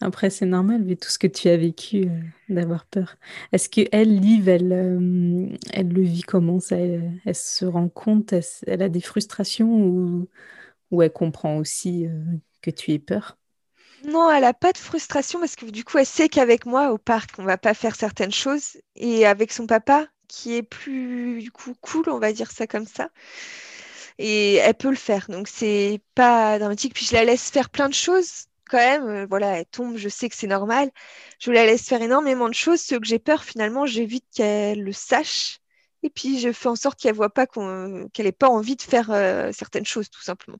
[0.00, 3.16] Après, c'est normal, vu tout ce que tu as vécu, euh, d'avoir peur.
[3.52, 6.76] Est-ce que elle, Liv, elle, euh, elle le vit comment ça?
[6.76, 8.34] Elle, se rend compte
[8.66, 10.28] elle, a des frustrations ou,
[10.90, 12.06] ou elle comprend aussi
[12.62, 13.38] que tu aies peur?
[14.04, 16.98] Non, elle n'a pas de frustration parce que du coup, elle sait qu'avec moi au
[16.98, 18.76] parc, on va pas faire certaines choses.
[18.96, 21.50] Et avec son papa, qui est plus
[21.80, 23.10] cool, on va dire ça comme ça.
[24.18, 26.94] Et elle peut le faire, donc c'est pas dramatique.
[26.94, 29.08] Puis je la laisse faire plein de choses quand même.
[29.08, 30.90] Euh, voilà, elle tombe, je sais que c'est normal.
[31.40, 32.80] Je la laisse faire énormément de choses.
[32.80, 35.60] Ce que j'ai peur, finalement, j'évite qu'elle le sache.
[36.02, 39.10] Et puis je fais en sorte qu'elle voit pas qu'elle n'ait pas envie de faire
[39.10, 40.58] euh, certaines choses, tout simplement.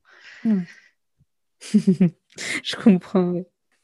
[2.63, 3.41] je comprends.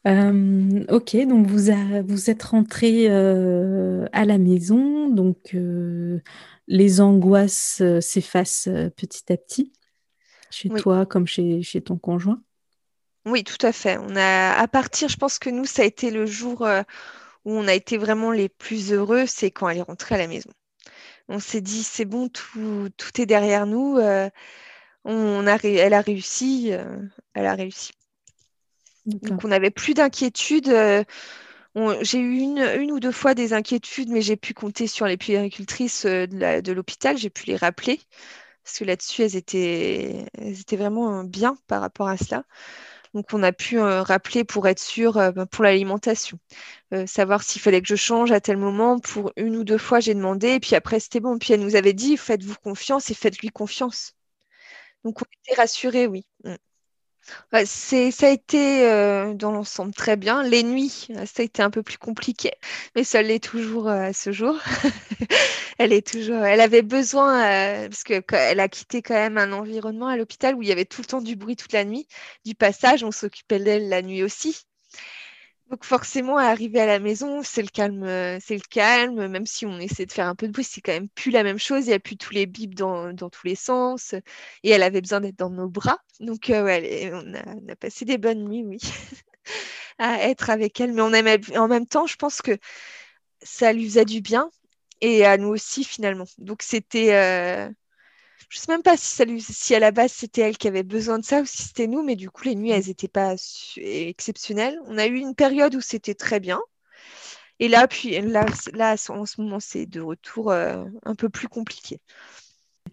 [0.07, 1.71] Euh, ok, donc vous,
[2.05, 6.19] vous êtes rentré euh, à la maison, donc euh,
[6.67, 9.71] les angoisses s'effacent petit à petit
[10.49, 12.41] chez toi comme chez, chez, ton conjoint?
[13.25, 13.97] Oui, tout à fait.
[13.99, 16.67] On a, à partir, je pense que nous, ça a été le jour
[17.45, 20.27] où on a été vraiment les plus heureux, c'est quand elle est rentrée à la
[20.27, 20.49] maison.
[21.29, 23.99] On s'est dit, c'est bon, tout, tout, est derrière nous.
[25.05, 26.71] on a, elle a réussi,
[27.35, 27.91] elle a réussi.
[29.19, 30.69] Donc on n'avait plus d'inquiétude.
[30.69, 31.03] Euh,
[32.01, 36.05] j'ai eu une, ou deux fois des inquiétudes, mais j'ai pu compter sur les puéricultrices
[36.05, 37.99] euh, de l'hôpital, j'ai pu les rappeler,
[38.63, 40.25] parce que là-dessus, elles étaient,
[40.71, 42.43] vraiment bien par rapport à cela.
[43.13, 46.39] Donc on a pu euh, rappeler pour être sûr ben, pour l'alimentation,
[47.05, 48.99] savoir s'il fallait que je change à tel moment.
[48.99, 51.37] Pour une ou deux fois, j'ai demandé, et puis après, c'était bon.
[51.39, 54.15] Puis elle nous avait dit, faites-vous confiance et faites-lui confiance.
[55.03, 56.25] Donc on était rassurés, oui.
[57.65, 60.43] C'est, ça a été euh, dans l'ensemble très bien.
[60.43, 62.51] Les nuits, euh, ça a été un peu plus compliqué,
[62.95, 64.57] mais ça l'est toujours euh, à ce jour.
[65.77, 67.41] elle est toujours, elle avait besoin
[67.89, 70.85] parce que elle a quitté quand même un environnement à l'hôpital où il y avait
[70.85, 72.07] tout le temps du bruit toute la nuit,
[72.45, 73.03] du passage.
[73.03, 74.65] On s'occupait d'elle la nuit aussi.
[75.71, 79.27] Donc forcément, arriver à la maison, c'est le calme, euh, c'est le calme.
[79.27, 81.43] Même si on essaie de faire un peu de bruit, c'est quand même plus la
[81.43, 81.85] même chose.
[81.85, 84.13] Il n'y a plus tous les bips dans, tous les sens.
[84.63, 85.99] Et elle avait besoin d'être dans nos bras.
[86.19, 87.33] Donc euh, ouais, on,
[87.69, 88.79] a, passé des bonnes nuits, oui,
[89.97, 90.93] à être avec elle.
[90.93, 91.13] Mais on
[91.61, 92.57] en même temps, je pense que
[93.41, 94.51] ça lui faisait du bien
[95.01, 96.25] et à nous aussi finalement.
[96.37, 97.69] Donc c'était euh,
[98.51, 101.41] je sais même pas si, à la base c'était elle qui avait besoin de ça
[101.41, 103.35] ou si c'était nous, mais du coup les nuits elles n'étaient pas
[103.77, 104.77] exceptionnelles.
[104.87, 106.59] On a eu une période où c'était très bien.
[107.59, 111.47] Et là, puis là, là en ce moment, c'est de retour euh, un peu plus
[111.47, 111.99] compliqué.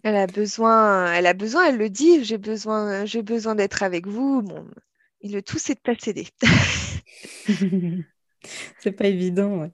[0.04, 4.06] Elle a besoin, elle a besoin, elle le dit, j'ai besoin, j'ai besoin d'être avec
[4.06, 4.44] vous.
[5.24, 6.28] Le tout, c'est de pas céder.
[8.78, 9.68] c'est pas évident,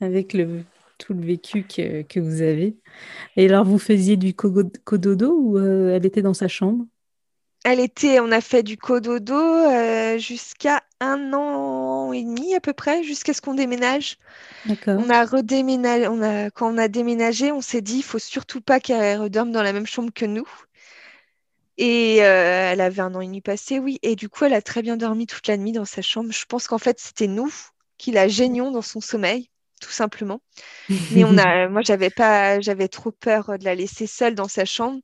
[0.00, 0.64] avec le,
[1.00, 2.76] tout le vécu que, que, vous avez.
[3.36, 6.84] Et alors, vous faisiez du cododo ou euh, elle était dans sa chambre?
[7.64, 12.72] Elle était, on a fait du cododo euh, jusqu'à un an et demi à peu
[12.72, 14.16] près, jusqu'à ce qu'on déménage.
[14.64, 14.98] D'accord.
[15.04, 18.60] On a redéménagé, on a, quand on a déménagé, on s'est dit, il faut surtout
[18.60, 20.48] pas qu'elle redorme dans la même chambre que nous.
[21.76, 23.98] Et euh, elle avait un an et demi passé, oui.
[24.02, 26.32] Et du coup, elle a très bien dormi toute la nuit dans sa chambre.
[26.32, 27.52] Je pense qu'en fait, c'était nous
[27.98, 29.50] qui la gênions dans son sommeil,
[29.80, 30.42] tout simplement.
[31.10, 34.64] Mais on a, moi, j'avais pas, j'avais trop peur de la laisser seule dans sa
[34.64, 35.00] chambre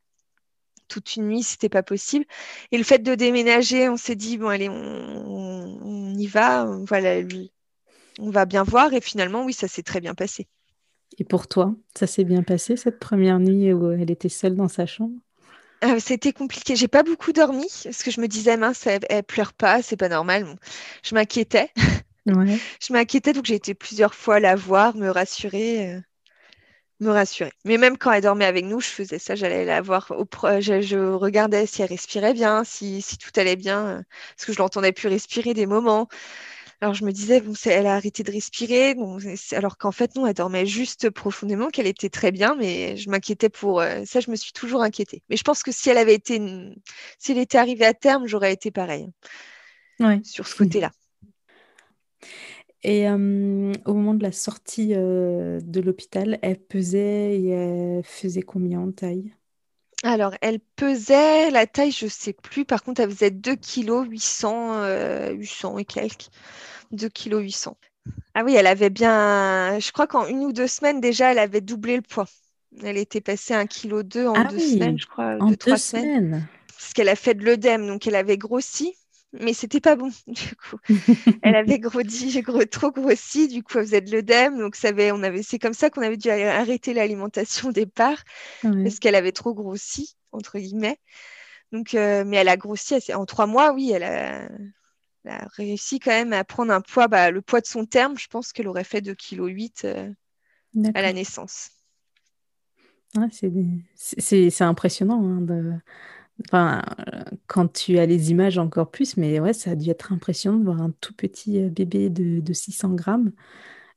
[0.89, 2.25] toute une nuit, c'était pas possible.
[2.73, 6.99] Et le fait de déménager, on s'est dit bon allez, on, y va, on va,
[8.19, 8.93] on va bien voir.
[8.93, 10.47] Et finalement, oui, ça s'est très bien passé.
[11.19, 14.69] Et pour toi, ça s'est bien passé cette première nuit où elle était seule dans
[14.69, 15.15] sa chambre?
[15.85, 16.75] Euh, C'était compliqué.
[16.77, 19.97] J'ai pas beaucoup dormi parce que je me disais mince, elle, elle pleure pas, c'est
[19.97, 20.57] pas normal.
[21.05, 21.71] Je m'inquiétais.
[22.81, 25.95] je m'inquiétais donc j'ai été plusieurs fois la voir, me rassurer.
[25.95, 26.01] Euh,
[27.01, 27.53] me rassurer.
[27.65, 30.11] Mais même quand elle dormait avec nous, je faisais ça, j'allais la voir.
[30.13, 30.27] Au
[30.61, 34.03] je, je, regardais si elle respirait bien, si, si tout allait bien, euh,
[34.35, 36.09] parce que je l'entendais plus respirer des moments.
[36.81, 39.19] Alors je me disais, bon, elle a arrêté de respirer, bon,
[39.53, 43.49] alors qu'en fait, non, elle dormait juste profondément, qu'elle était très bien, mais je m'inquiétais
[43.49, 45.23] pour euh, ça, je me suis toujours inquiétée.
[45.31, 46.39] Mais je pense que si elle avait été,
[47.19, 49.09] si elle était arrivée à terme, j'aurais été pareil
[50.01, 50.21] ouais.
[50.23, 50.91] sur ce côté-là.
[52.87, 58.43] Et euh, au moment de la sortie euh, de l'hôpital, elle pesait et elle faisait
[58.43, 59.35] combien en taille?
[60.05, 62.65] Alors, elle pesait, la taille, je ne sais plus.
[62.65, 66.29] Par contre, elle faisait 2 kg 800, 800 et quelques.
[66.93, 67.77] 2 kg 800.
[68.35, 69.81] Ah oui, elle avait bien...
[69.81, 72.29] Je crois qu'en une ou deux semaines, déjà, elle avait doublé le poids.
[72.85, 75.37] Elle était passée à 1,2 kg en ah deux semaines, je crois.
[75.41, 76.47] En deux, trois semaines.
[76.69, 78.95] Parce qu'elle a fait de l'œdème, donc elle avait grossi
[79.41, 80.79] mais c'était pas bon du coup.
[81.43, 85.23] elle avait grossi, trop grossi, du coup elle faisait de l'œdème, donc ça avait, on
[85.23, 88.23] avait, c'est comme ça qu'on avait dû arrêter l'alimentation au départ
[88.63, 90.99] parce qu'elle avait trop grossi entre guillemets.
[91.73, 94.49] Donc, euh, mais elle a grossi en trois mois, oui, elle a,
[95.57, 98.17] réussi quand même à prendre un poids, bah, le poids de son terme.
[98.17, 100.13] Je pense qu'elle aurait fait 2,8 kg euh,
[100.95, 101.71] à la naissance.
[103.97, 105.73] c'est impressionnant hein, de
[106.45, 106.83] Enfin,
[107.47, 110.65] quand tu as les images encore plus, mais ouais, ça a dû être impressionnant de
[110.65, 113.33] voir un tout petit euh, bébé de, de 600 grammes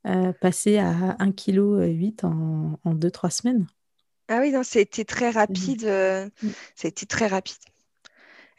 [0.08, 3.68] euh, passer à 1,8 kg en, en 2-3 semaines.
[4.30, 5.84] Ah oui, non, été très rapide.
[5.86, 6.90] Euh, mm.
[7.10, 7.58] très rapide.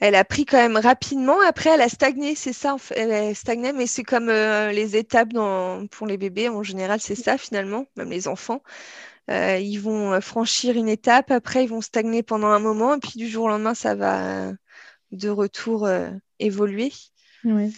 [0.01, 1.41] Elle a pris quand même rapidement.
[1.41, 2.77] Après, elle a stagné, c'est ça.
[2.97, 6.49] Elle a stagné, mais c'est comme les étapes dans, pour les bébés.
[6.49, 8.63] En général, c'est ça finalement, même les enfants.
[9.31, 12.99] Euh, ils vont euh, franchir une étape, après ils vont stagner pendant un moment, et
[12.99, 14.53] puis du jour au lendemain, ça va euh,
[15.13, 15.89] de retour
[16.39, 16.93] évoluer.
[17.45, 17.73] Oui.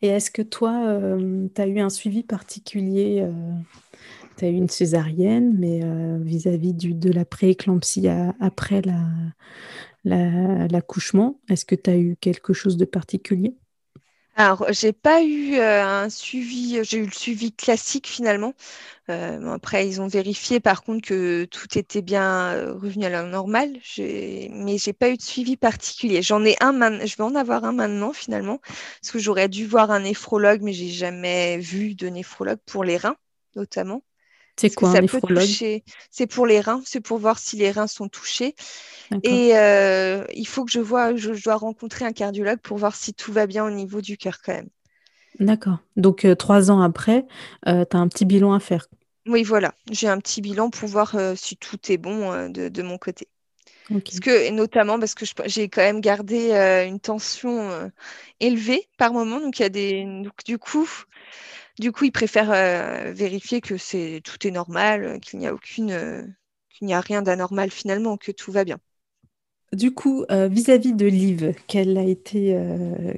[0.00, 0.98] Et est-ce que toi,
[1.54, 3.26] tu as eu un suivi particulier
[4.36, 5.80] Tu as eu une césarienne, mais
[6.22, 8.08] vis-à-vis de la pré-éclampsie
[8.40, 8.82] après
[10.04, 13.56] l'accouchement, la, est-ce que tu as eu quelque chose de particulier?
[14.40, 18.54] Alors, j'ai pas eu euh, un suivi, j'ai eu le suivi classique finalement.
[19.10, 23.22] Euh, après, ils ont vérifié par contre que tout était bien euh, revenu à la
[23.24, 26.22] normale, mais j'ai pas eu de suivi particulier.
[26.22, 26.72] J'en ai un,
[27.06, 28.58] je vais en avoir un maintenant finalement,
[29.00, 32.98] parce que j'aurais dû voir un néphrologue, mais j'ai jamais vu de néphrologue pour les
[32.98, 33.16] reins
[33.56, 34.02] notamment.
[34.58, 35.82] C'est quoi un néphrologue?
[36.10, 38.54] C'est pour les reins, c'est pour voir si les reins sont touchés.
[39.22, 43.14] Et euh, il faut que je vois, je, dois rencontrer un cardiologue pour voir si
[43.14, 44.68] tout va bien au niveau du cœur quand même.
[45.40, 45.78] D'accord.
[45.96, 47.24] Donc euh, trois ans après,
[47.66, 48.88] euh, tu as un petit bilan à faire.
[49.26, 49.74] Oui, voilà.
[49.90, 53.28] J'ai un petit bilan pour voir si tout est bon de, mon côté.
[53.88, 56.52] Parce que, notamment parce que j'ai quand même gardé
[56.88, 57.90] une tension
[58.40, 59.38] élevée par moment.
[59.38, 60.06] Donc, il y a des.
[60.46, 60.88] du coup,
[61.78, 65.54] du coup, ils préfèrent euh, vérifier que c'est tout est normal, euh, qu'il n'y a
[65.54, 66.22] aucune, euh,
[66.70, 68.78] qu'il n'y a rien d'anormal finalement, que tout va bien.
[69.74, 72.58] Du coup, vis-à-vis de Liv, quel a été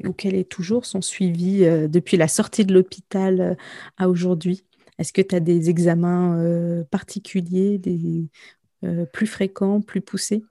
[0.02, 3.56] ou quel est toujours son suivi depuis la sortie de l'hôpital
[3.96, 4.64] à aujourd'hui?
[4.98, 8.28] Est-ce que tu as des examens particuliers, des
[9.12, 10.42] plus fréquents, plus poussés?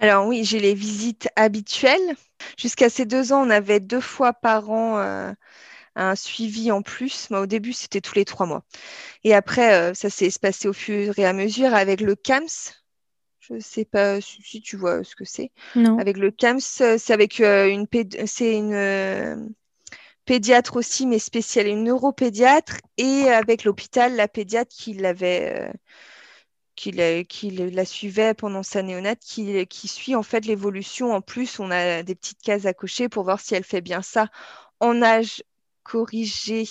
[0.00, 2.16] Alors oui, j'ai les visites habituelles.
[2.58, 5.32] Jusqu'à ces deux ans, on avait deux fois par an
[5.96, 7.30] un suivi en plus.
[7.30, 8.64] Moi, au début, c'était tous les trois mois.
[9.22, 12.74] Et après, euh, ça s'est passé au fur et à mesure avec le CAMS.
[13.40, 15.50] Je ne sais pas si, tu vois ce que c'est.
[15.98, 17.86] Avec le CAMS, c'est avec euh, une,
[18.26, 19.36] c'est une euh,
[20.24, 25.70] pédiatre aussi, mais spéciale, une neuropédiatre, et avec l'hôpital, la pédiatre qui l'avait
[26.76, 31.12] qui la, suivait pendant sa néonate, qui, qui suit en fait l'évolution.
[31.12, 34.02] En plus, on a des petites cases à cocher pour voir si elle fait bien
[34.02, 34.28] ça
[34.80, 35.42] en âge
[35.84, 36.66] corrigé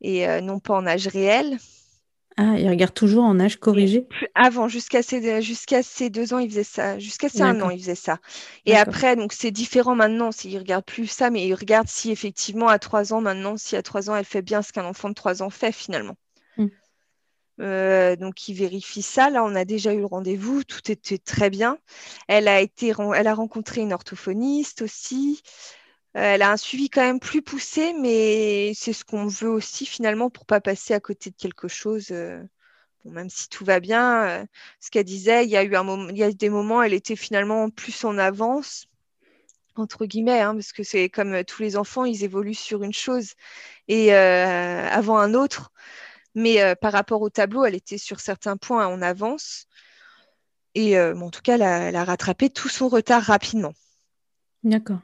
[0.00, 1.58] et euh, non pas en âge réel.
[2.36, 5.00] Ah, il regarde toujours en âge corrigé Avant, jusqu'à
[5.40, 6.98] jusqu'à ces deux ans, il faisait ça.
[6.98, 8.18] Jusqu'à ces un an, il faisait ça.
[8.66, 10.30] Et après, donc c'est différent maintenant.
[10.42, 13.76] Il ne regarde plus ça, mais il regarde si effectivement, à trois ans maintenant, si
[13.76, 16.16] à trois ans, elle fait bien ce qu'un enfant de trois ans fait finalement.
[16.56, 16.66] Hmm.
[18.16, 19.30] donc, il vérifie ça.
[19.30, 20.64] Là, on a déjà eu le rendez-vous.
[20.64, 21.78] Tout était très bien.
[22.26, 25.40] Elle a, été, elle a rencontré une orthophoniste aussi.
[26.14, 30.30] Elle a un suivi quand même plus poussé, mais c'est ce qu'on veut aussi finalement
[30.30, 32.12] pour pas passer à côté de quelque chose.
[33.04, 34.46] même si tout va bien,
[34.80, 38.86] ce qu'elle disait, il y a eu des moments, elle était finalement plus en avance,
[39.76, 43.34] entre guillemets, hein, parce que c'est comme tous les enfants, ils évoluent sur une chose
[43.88, 45.72] et avant un autre.
[46.34, 49.66] Mais euh, par rapport au tableau, elle était sur certains points en avance.
[50.74, 53.72] Et euh, en tout cas, elle a, rattrapé tout son retard rapidement.
[54.64, 55.00] D'accord.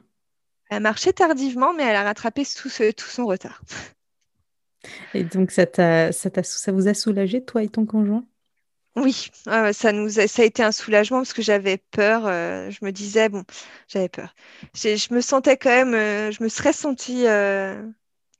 [0.71, 3.61] Elle marchait tardivement, mais elle a rattrapé tout, tout son retard.
[5.13, 5.65] Et donc, ça,
[6.11, 8.25] ça, ça vous a soulagé, toi et ton conjoint?
[8.95, 12.25] Oui, ça, nous a, ça a été un soulagement parce que j'avais peur.
[12.25, 13.43] Euh, je me disais, bon,
[13.87, 14.33] j'avais peur.
[14.73, 17.27] Je me sentais quand même, je me serais sentie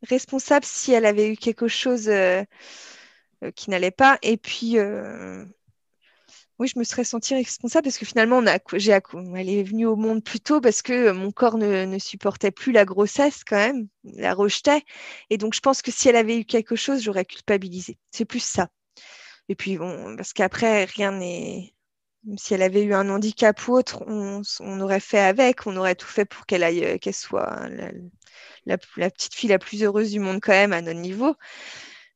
[0.07, 2.43] responsable si elle avait eu quelque chose euh,
[3.43, 4.17] euh, qui n'allait pas.
[4.21, 5.45] Et puis, euh,
[6.61, 9.87] oui, je me serais sentie responsable parce que finalement, on a, j'ai, elle est venue
[9.87, 13.87] au monde plus tôt parce que mon corps ne, supportait plus la grossesse quand même,
[14.03, 14.83] la rejetait.
[15.31, 17.97] Et donc, je pense que si elle avait eu quelque chose, j'aurais culpabilisé.
[18.11, 18.67] C'est plus ça.
[19.49, 21.73] Et puis, bon, parce qu'après, rien n'est.
[22.37, 24.43] Si elle avait eu un handicap ou autre, on,
[24.81, 27.67] aurait fait avec, on aurait tout fait pour qu'elle aille, qu'elle soit
[28.67, 31.35] la, petite fille la plus heureuse du monde quand même à notre niveau.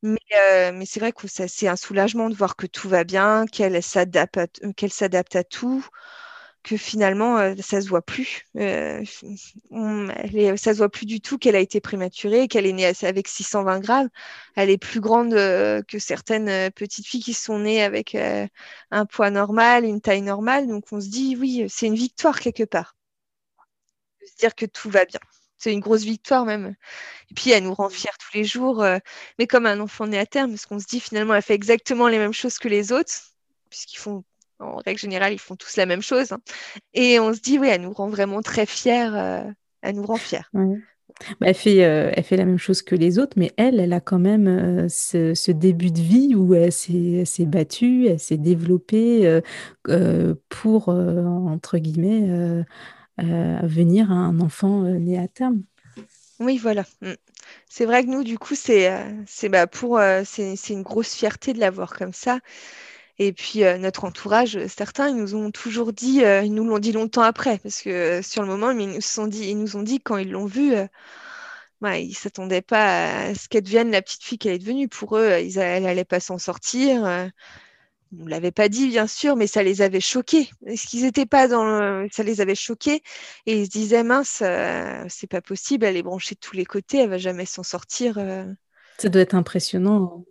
[0.05, 3.81] Mais, euh, c'est vrai que c'est un soulagement de voir que tout va bien, qu'elle
[3.81, 4.45] s'adapte, à,
[4.77, 5.83] qu'elle s'adapte à tout,
[6.63, 8.43] que finalement euh, ça se voit plus.
[8.57, 9.03] Euh,
[10.57, 13.79] ça se voit plus du tout qu'elle a été prématurée, qu'elle est née avec 620
[13.79, 14.09] grammes.
[14.55, 18.15] Elle est plus grande que certaines petites filles qui sont nées avec
[18.91, 20.67] un poids normal, une taille normale.
[20.67, 22.95] Donc on se dit oui, c'est une victoire quelque part.
[24.21, 25.19] De se dire que tout va bien
[25.57, 26.75] c'est une grosse victoire même.
[27.31, 28.97] Et puis elle nous rend fiers tous les jours, euh,
[29.39, 32.07] mais comme un enfant né à terme, parce qu'on se dit finalement elle fait exactement
[32.07, 33.13] les mêmes choses que les autres,
[33.69, 34.23] puisqu'ils font,
[34.59, 36.31] en règle générale, ils font tous la même chose.
[36.31, 36.39] Hein.
[36.93, 39.43] Et on se dit, oui, elle nous rend vraiment très fiers, euh,
[39.81, 40.45] elle nous rend fiers.
[40.53, 43.93] Bah, elle, fait, euh, elle fait la même chose que les autres, mais elle, elle
[43.93, 49.41] a quand même ce, début de vie où elle s'est battue, elle s'est développée
[50.49, 52.65] pour, entre guillemets,
[53.21, 55.63] euh, venir à un enfant euh, né à terme.
[56.39, 56.83] Oui, voilà.
[57.01, 57.13] Mm.
[57.69, 61.59] C'est vrai que nous, du coup, c'est euh, bah, pour c'est une grosse fierté de
[61.59, 62.39] l'avoir comme ça.
[63.17, 67.21] Et puis notre entourage, certains, ils nous ont toujours dit, ils nous l'ont dit longtemps
[67.21, 70.17] après, parce que sur le moment, ils nous, sont dit, ils nous ont dit quand
[70.17, 70.73] ils l'ont vue,
[71.79, 74.89] bah, ils ne s'attendaient pas à ce qu'elle devienne la petite fille qu'elle est devenue.
[74.89, 77.29] Pour eux, ils, elle n'allait pas s'en sortir
[78.23, 80.49] ne l'avait pas dit, bien sûr, mais ça les avait choqués.
[80.65, 83.01] Est-ce qu'ils n'étaient pas dans Ça les avait choqués
[83.45, 86.65] et ils se disaient mince, euh, c'est pas possible, elle est branchée de tous les
[86.65, 88.17] côtés, elle va jamais s'en sortir.
[88.17, 88.45] Euh.
[88.97, 90.25] Ça doit être impressionnant.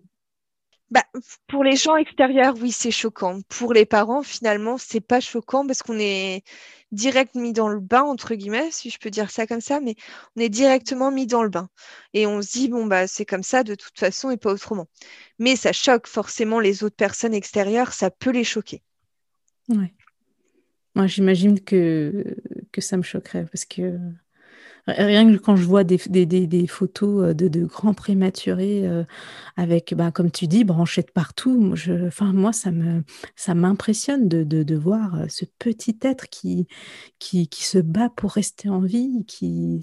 [0.90, 1.02] Bah,
[1.48, 3.40] pour les gens extérieurs, oui, c'est choquant.
[3.48, 6.44] Pour les parents, finalement, c'est pas choquant parce qu'on est
[6.92, 9.96] direct mis dans le bain, entre guillemets, si je peux dire ça comme ça, mais
[10.36, 11.68] on est directement mis dans le bain.
[12.12, 14.86] Et on se dit, bon, bah, c'est comme ça de toute façon et pas autrement.
[15.38, 18.82] Mais ça choque forcément les autres personnes extérieures, ça peut les choquer.
[19.68, 19.92] Ouais.
[20.94, 22.36] Moi, j'imagine que,
[22.70, 23.98] que ça me choquerait parce que
[24.86, 25.96] Rien que quand je vois des,
[26.66, 29.04] photos euh, de, grands prématurés euh,
[29.56, 33.02] avec, ben, comme tu dis, branchés de partout, je, enfin, moi, ça me,
[33.34, 36.66] ça m'impressionne de, voir euh, ce petit être qui,
[37.18, 39.80] qui, se bat pour rester en vie, qui,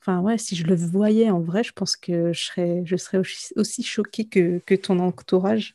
[0.00, 3.18] enfin, ouais, si je le voyais en vrai, je pense que je serais, je serais
[3.56, 5.74] aussi, choquée que, que ton entourage.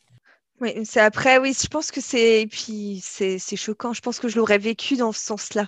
[0.63, 3.91] Oui, c'est après, oui, je pense que c'est, puis c'est, choquant.
[3.93, 5.67] Je pense que je l'aurais vécu dans ce sens-là.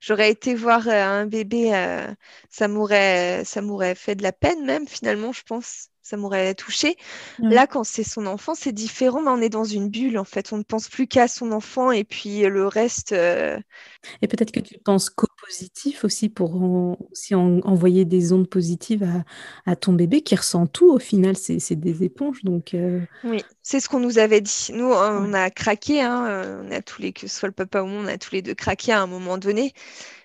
[0.00, 2.12] J'aurais été voir euh, un bébé, euh,
[2.50, 6.96] ça m'aurait, ça m'aurait fait de la peine même finalement, je pense ça m'aurait touché.
[7.38, 10.52] Là, quand c'est son enfant, c'est différent, mais on est dans une bulle, en fait.
[10.52, 13.12] On ne pense plus qu'à son enfant et puis le reste.
[13.12, 13.58] Euh,
[14.20, 16.60] et peut-être que tu penses qu'au positif aussi pour
[17.10, 19.06] aussi envoyer des ondes positives
[19.66, 20.92] à, ton bébé qui ressent tout.
[20.92, 22.42] Au final, c'est des éponges.
[22.42, 24.70] Donc, euh, Oui, c'est ce qu'on nous avait dit.
[24.72, 27.82] Nous, on a craqué, hein, euh, on a tous les, que ce soit le papa
[27.82, 29.72] ou moi, on a tous les deux craqué à un moment donné.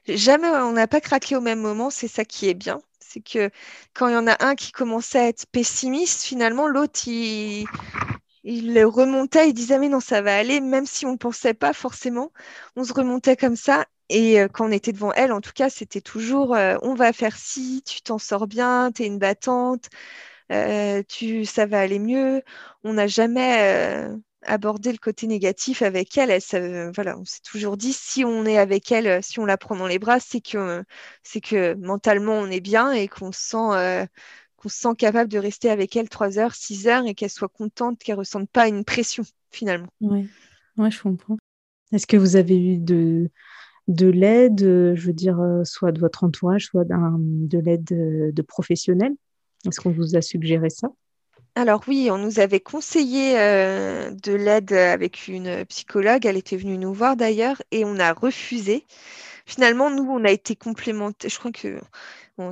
[0.07, 3.49] Jamais on n'a pas craqué au même moment, c'est ça qui est bien c'est que
[3.93, 7.65] quand il y en a un qui commençait à être pessimiste, finalement, l'autre, il,
[8.85, 12.31] remontait, il disait mais non, ça va aller, même si on ne pensait pas forcément,
[12.75, 13.85] on se remontait comme ça.
[14.09, 17.11] Et euh, quand on était devant elle, en tout cas, c'était toujours euh, on va
[17.13, 19.89] faire ci, tu t'en sors bien, tu es une battante,
[20.51, 22.41] euh, tu, ça va aller mieux.
[22.83, 24.07] On n'a jamais
[24.43, 26.31] aborder le côté négatif avec elle.
[26.31, 29.87] elle on s'est toujours dit si on est avec elle, si on la prend dans
[29.87, 30.83] les bras, c'est que
[31.23, 33.31] c'est que mentalement on est bien et qu'on
[33.73, 34.05] euh,
[34.65, 37.99] se sent capable de rester avec elle 3 heures, 6 heures et qu'elle soit contente,
[37.99, 39.89] qu'elle ressente pas une pression finalement.
[40.01, 40.27] Oui,
[40.77, 41.37] je comprends.
[41.91, 43.29] Est-ce que vous avez eu de,
[43.87, 47.85] de l'aide, je veux dire, soit de votre entourage, soit de l'aide
[48.33, 49.13] de professionnels?
[49.65, 50.89] Est-ce qu'on vous a suggéré ça?
[51.57, 56.25] Alors oui, on nous avait conseillé euh, de l'aide avec une psychologue.
[56.27, 58.85] Elle était venue nous voir d'ailleurs et on a refusé.
[59.47, 61.29] Finalement, nous, on a été complémentés.
[61.29, 61.79] Je crois que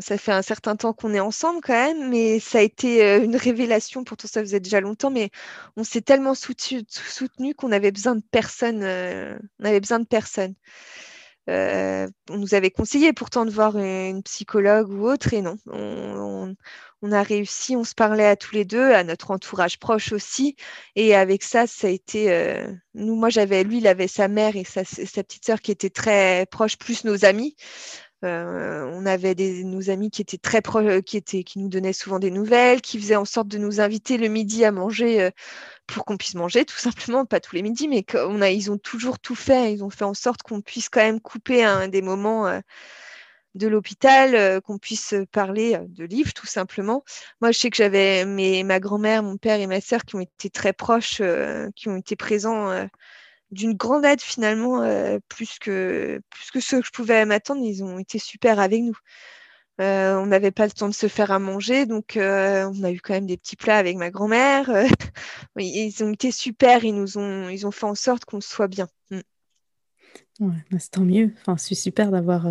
[0.02, 3.24] ça fait un certain temps qu'on est ensemble quand même, mais ça a été euh,
[3.24, 4.04] une révélation.
[4.04, 5.30] Pourtant, ça faisait déjà longtemps, mais
[5.78, 8.82] on s'est tellement soutenu, qu'on avait besoin de personne.
[8.84, 10.56] Euh, on avait besoin de personne.
[11.48, 15.58] On nous avait conseillé pourtant de voir une psychologue ou autre, et non.
[15.68, 16.56] On,
[17.12, 20.56] a réussi, on se parlait à tous les deux, à notre entourage proche aussi.
[20.96, 22.32] Et avec ça, ça a été.
[22.32, 25.90] Euh, nous, moi, j'avais, lui, il avait sa mère et sa, petite sœur qui étaient
[25.90, 27.56] très proches, plus nos amis.
[28.24, 32.18] Euh, on avait nos amis qui étaient très proches, qui, étaient, qui nous donnaient souvent
[32.20, 35.30] des nouvelles, qui faisaient en sorte de nous inviter le midi à manger euh,
[35.86, 38.78] pour qu'on puisse manger, tout simplement, pas tous les midis, mais on a, ils ont
[38.78, 39.74] toujours tout fait.
[39.74, 42.60] Ils ont fait en sorte qu'on puisse quand même couper des moments euh,
[43.56, 47.04] de l'hôpital, qu'on puisse parler de livres, tout simplement.
[47.42, 48.26] Moi, je sais que j'avais
[48.64, 51.22] ma grand-mère, mon père et ma sœur qui ont été très proches,
[51.76, 52.88] qui ont été présents
[53.52, 57.64] d'une grande aide finalement, euh, plus, que, plus que ce que je pouvais m'attendre.
[57.64, 58.98] Ils ont été super avec nous.
[59.82, 62.92] Euh, on n'avait pas le temps de se faire à manger, donc euh, on a
[62.92, 64.70] eu quand même des petits plats avec ma grand-mère.
[65.58, 68.88] ils ont été super, ils nous ont, ils ont fait en sorte qu'on soit bien.
[69.12, 69.20] Mm.
[70.42, 71.32] Ouais, c'est tant mieux.
[71.42, 72.46] Enfin, c'est super d'avoir,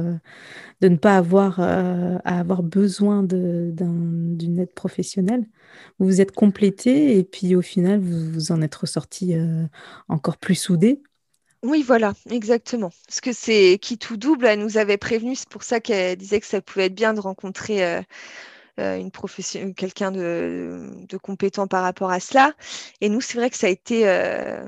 [0.81, 5.45] de ne pas avoir à avoir besoin d'une aide professionnelle.
[5.99, 9.35] Vous vous êtes complété et puis au final, vous, vous en êtes ressorti
[10.09, 11.03] encore plus soudé.
[11.63, 12.91] Oui, voilà, exactement.
[13.07, 16.41] Parce que c'est qui tout double, elle nous avait prévenu, c'est pour ça qu'elle disait
[16.41, 18.03] que ça pouvait être bien de rencontrer
[19.13, 22.55] profession, quelqu'un de, compétent par rapport à cela.
[23.01, 24.65] Et nous, c'est vrai que ça a été euh,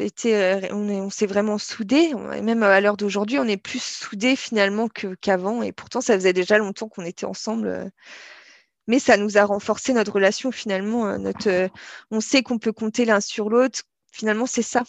[0.00, 2.14] on, s'est vraiment soudés.
[2.14, 4.88] Même à l'heure d'aujourd'hui, on est plus soudés finalement
[5.20, 5.62] qu'avant.
[5.62, 7.68] et pourtant, ça faisait déjà longtemps qu'on était ensemble.
[7.68, 7.88] Euh.
[8.86, 11.06] mais ça nous a renforcé notre relation finalement.
[11.08, 11.68] Euh,
[12.10, 13.82] on sait qu'on peut compter l'un sur l'autre.
[14.12, 14.84] Finalement, c'est ça,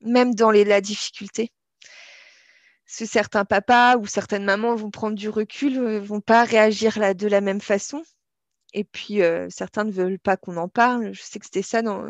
[0.00, 1.52] même dans la difficulté.
[2.86, 7.40] Ce certains papas ou certaines mamans vont prendre du recul, vont pas réagir de la
[7.40, 8.02] même façon.
[8.74, 11.12] Et puis, certains ne veulent pas qu'on en parle.
[11.12, 12.02] Je sais que c'était ça dans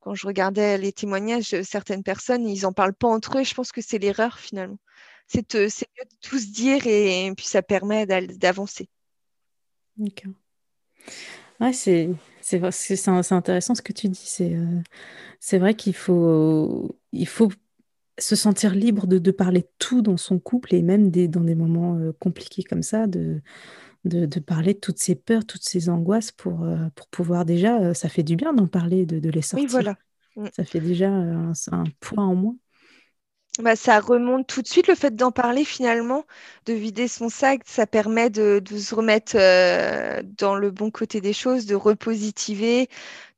[0.00, 3.44] quand je regardais les témoignages de certaines personnes, ils n'en parlent pas entre eux.
[3.44, 4.78] je pense que c'est l'erreur finalement.
[5.26, 8.88] C'est mieux de tous dire et, puis ça permet d'avancer.
[9.96, 10.32] D'accord.
[11.60, 12.08] Ouais, c'est
[13.08, 14.22] intéressant ce que tu dis.
[14.24, 17.50] C'est euh, vrai qu'il faut, il faut
[18.18, 21.54] se sentir libre de, de, parler tout dans son couple et même des, dans des
[21.54, 23.06] moments euh, compliqués comme ça,
[24.04, 27.80] de, de, parler de toutes ces peurs, toutes ces angoisses pour, euh, pour pouvoir déjà,
[27.80, 29.66] euh, ça fait du bien d'en parler, de, de, les sortir.
[29.66, 29.96] Oui, voilà.
[30.36, 30.46] Mm.
[30.54, 32.56] Ça fait déjà un, un point en moins.
[33.58, 36.24] Bah, ça remonte tout de suite le fait d'en parler finalement,
[36.66, 41.20] de vider son sac, ça permet de, de se remettre euh, dans le bon côté
[41.20, 42.88] des choses, de repositiver,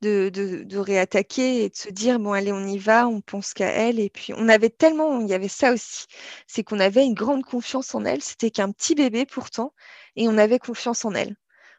[0.02, 3.54] de, de, de, réattaquer et de se dire bon allez on y va, on pense
[3.54, 6.04] qu'à elle et puis on avait tellement, il y avait ça aussi,
[6.46, 9.72] c'est qu'on avait une grande confiance en elle, c'était qu'un petit bébé pourtant
[10.16, 11.36] et on avait confiance en elle.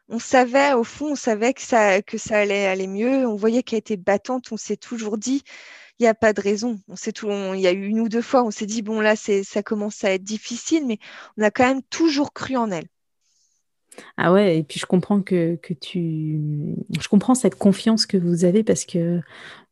[0.08, 3.26] On savait, au fond, on savait que ça, que ça allait aller mieux.
[3.26, 4.52] On voyait qu'elle était battante.
[4.52, 5.42] On s'est toujours dit,
[5.98, 6.80] il n'y a pas de raison.
[6.88, 9.00] On sait tout, il y a eu une ou deux fois, on s'est dit, bon,
[9.00, 10.98] là, ça commence à être difficile, mais
[11.38, 12.86] on a quand même toujours cru en elle.
[14.16, 16.40] Ah ouais, et puis je comprends que, que tu.
[16.98, 19.20] Je comprends cette confiance que vous avez parce que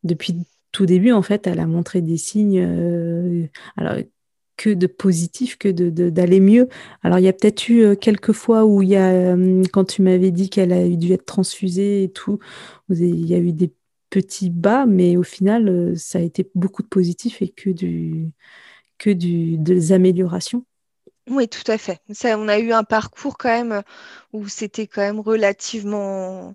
[0.04, 0.36] depuis
[0.72, 2.60] tout début, en fait, elle a montré des signes.
[2.60, 3.96] Euh, alors,
[4.60, 6.68] que de positif, que d'aller de, mieux.
[7.02, 9.84] Alors, il y a peut-être eu euh, quelques fois où il y a, euh, quand
[9.84, 12.38] tu m'avais dit qu'elle a dû être transfusée et tout,
[12.90, 13.72] il y a eu des
[14.10, 18.32] petits bas, mais au final, euh, ça a été beaucoup de positif et que, du,
[18.98, 20.66] que du, des améliorations.
[21.30, 21.98] Oui, tout à fait.
[22.12, 23.82] Ça, on a eu un parcours quand même
[24.34, 26.54] où c'était quand même relativement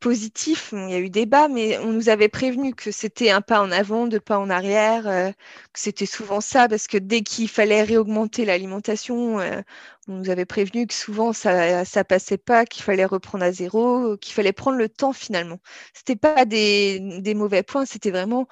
[0.00, 0.70] positif.
[0.72, 3.70] Il y a eu débat, mais on nous avait prévenu que c'était un pas en
[3.70, 5.30] avant, deux pas en arrière, euh,
[5.72, 9.60] que c'était souvent ça, parce que dès qu'il fallait réaugmenter l'alimentation, euh,
[10.08, 14.16] on nous avait prévenu que souvent ça ça passait pas, qu'il fallait reprendre à zéro,
[14.18, 15.60] qu'il fallait prendre le temps finalement.
[15.94, 17.00] C'était pas des,
[17.34, 18.48] mauvais points, c'était vraiment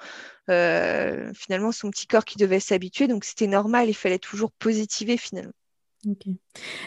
[0.49, 5.17] euh, finalement son petit corps qui devait s'habituer, donc c'était normal, il fallait toujours positiver
[5.17, 5.53] finalement.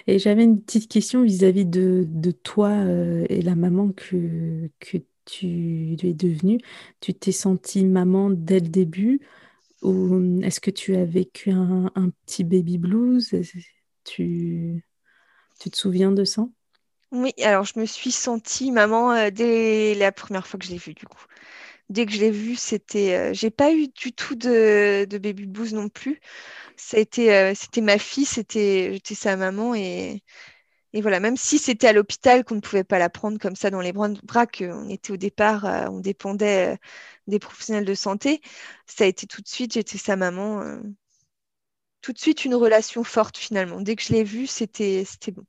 [0.06, 4.98] Et j'avais une petite question vis-à-vis de, de toi euh, et la maman que, que
[5.24, 6.58] tu es devenue.
[7.00, 9.20] Tu t'es sentie maman dès le début
[9.82, 13.34] ou est-ce que tu as vécu un, un petit baby blues?
[14.04, 14.84] Tu,
[15.60, 16.48] tu te souviens de ça?
[17.12, 20.78] Oui, alors je me suis sentie maman euh, dès la première fois que je l'ai
[20.78, 21.24] vu, du coup.
[21.90, 23.14] Dès que je l'ai vu, c'était.
[23.16, 26.20] euh, j'ai pas eu du tout de, baby blues non plus.
[26.76, 30.22] Ça a été, euh, c'était ma fille, c'était, j'étais sa maman et,
[30.94, 31.20] et voilà.
[31.20, 33.92] Même si c'était à l'hôpital qu'on ne pouvait pas la prendre comme ça dans les
[33.92, 36.78] bras, qu'on était au départ, euh, on dépendait
[37.28, 38.40] des professionnels de santé,
[38.86, 40.62] ça a été tout de suite, j'étais sa maman.
[42.02, 43.80] tout de suite une relation forte finalement.
[43.80, 45.44] Dès que je l'ai vue, c'était, c'était bon.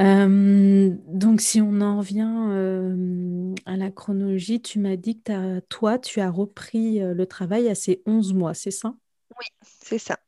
[0.00, 5.98] Euh, donc, si on en revient euh, à la chronologie, tu m'as dit que toi,
[5.98, 8.94] tu as repris euh, le travail à ces 11 mois, c'est ça?
[9.38, 10.18] Oui, c'est ça.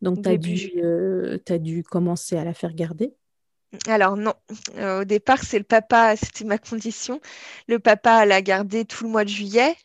[0.00, 1.38] Donc, tu as Début dû, euh,
[1.88, 3.14] commencer à la faire garder?
[3.86, 4.34] Alors non,
[4.78, 7.20] au départ, c'est le papa, c'était ma condition.
[7.68, 9.76] Le papa l'a gardé tout le mois de juillet,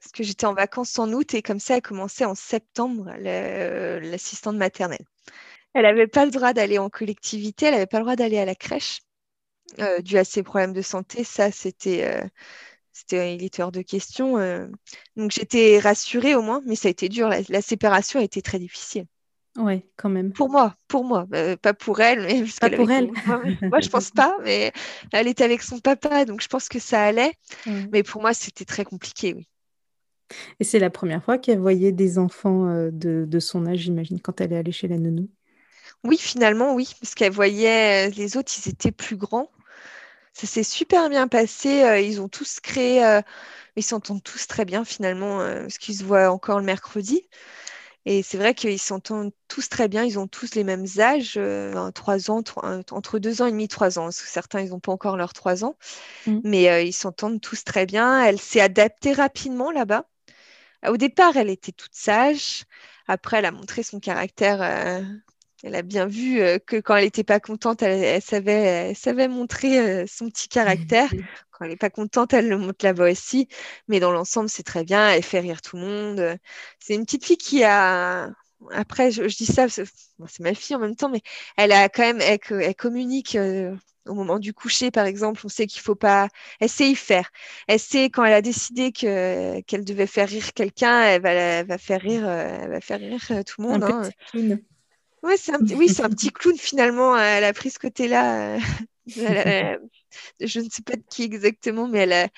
[0.00, 4.56] parce que j'étais en vacances en août, et comme ça a commencé en septembre, l'assistante
[4.56, 5.04] maternelle.
[5.78, 8.44] Elle n'avait pas le droit d'aller en collectivité, elle n'avait pas le droit d'aller à
[8.44, 9.00] la crèche,
[9.78, 11.22] euh, dû à ses problèmes de santé.
[11.22, 12.26] Ça, c'était, euh,
[12.92, 14.38] c'était, il était hors de question.
[14.38, 14.66] euh.
[15.14, 17.28] Donc j'étais rassurée au moins, mais ça a été dur.
[17.28, 19.06] La, la séparation a été très difficile.
[19.56, 20.32] Ouais, quand même.
[20.32, 23.10] Pour moi, pour moi, euh, pas pour elle, mais parce Pas pour elle.
[23.26, 24.72] Moi, moi, je pense pas, mais
[25.12, 27.34] elle était avec son papa, donc je pense que ça allait.
[27.92, 29.46] Mais pour moi, c'était très compliqué, oui.
[30.60, 34.40] Et c'est la première fois qu'elle voyait des enfants de, de son âge, j'imagine, quand
[34.40, 35.28] elle est allée chez la nounou.
[36.04, 39.50] Oui, finalement, oui, parce qu'elle voyait euh, les autres, ils étaient plus grands.
[40.34, 41.82] Ça s'est super bien passé.
[41.84, 43.22] euh, Ils ont tous créé, euh,
[43.76, 47.28] ils s'entendent tous très bien finalement, euh, parce qu'ils se voient encore le mercredi.
[48.06, 50.04] Et c'est vrai qu'ils s'entendent tous très bien.
[50.04, 53.68] Ils ont tous les mêmes âges, euh, trois ans, trois- entre deux ans et demi,
[53.68, 54.04] trois ans.
[54.04, 55.76] Parce que certains, ils n'ont pas encore leurs trois ans.
[56.26, 56.38] Mm.
[56.44, 58.24] Mais ils s'entendent tous très bien.
[58.24, 60.06] Elle s'est adaptée rapidement là-bas.
[60.88, 62.64] Au départ, elle était toute sage.
[63.08, 64.62] Après, elle a montré son caractère.
[65.62, 68.52] Elle a bien vu euh, que quand elle n'était pas contente, elle, elle savait,
[68.90, 71.10] elle savait montrer euh, son petit caractère.
[71.50, 73.48] Quand elle n'est pas contente, elle le montre là-bas aussi.
[73.88, 75.10] Mais dans l'ensemble, c'est très bien.
[75.10, 76.38] Elle fait rire tout le monde.
[76.78, 78.30] C'est une petite fille qui a.
[78.72, 79.84] Après, je, je dis ça, c'est
[80.18, 81.22] bon, ma fille en même temps, mais
[81.56, 83.74] elle a quand même, elle, elle communique euh,
[84.06, 85.40] au moment du coucher, par exemple.
[85.44, 86.28] On sait qu'il faut pas.
[86.60, 87.30] Elle sait y faire.
[87.68, 92.00] Elle sait quand elle a décidé que qu'elle devait faire rire quelqu'un, elle va, faire
[92.00, 93.84] rire, elle va faire rire tout le Un monde.
[93.84, 94.02] hein.
[95.22, 97.16] Ouais, c'est un, oui, c'est un petit clown finalement.
[97.18, 98.56] Elle a pris ce côté-là.
[98.56, 98.60] euh,
[99.16, 99.80] elle
[100.40, 102.28] je ne sais pas de qui exactement, mais elle a-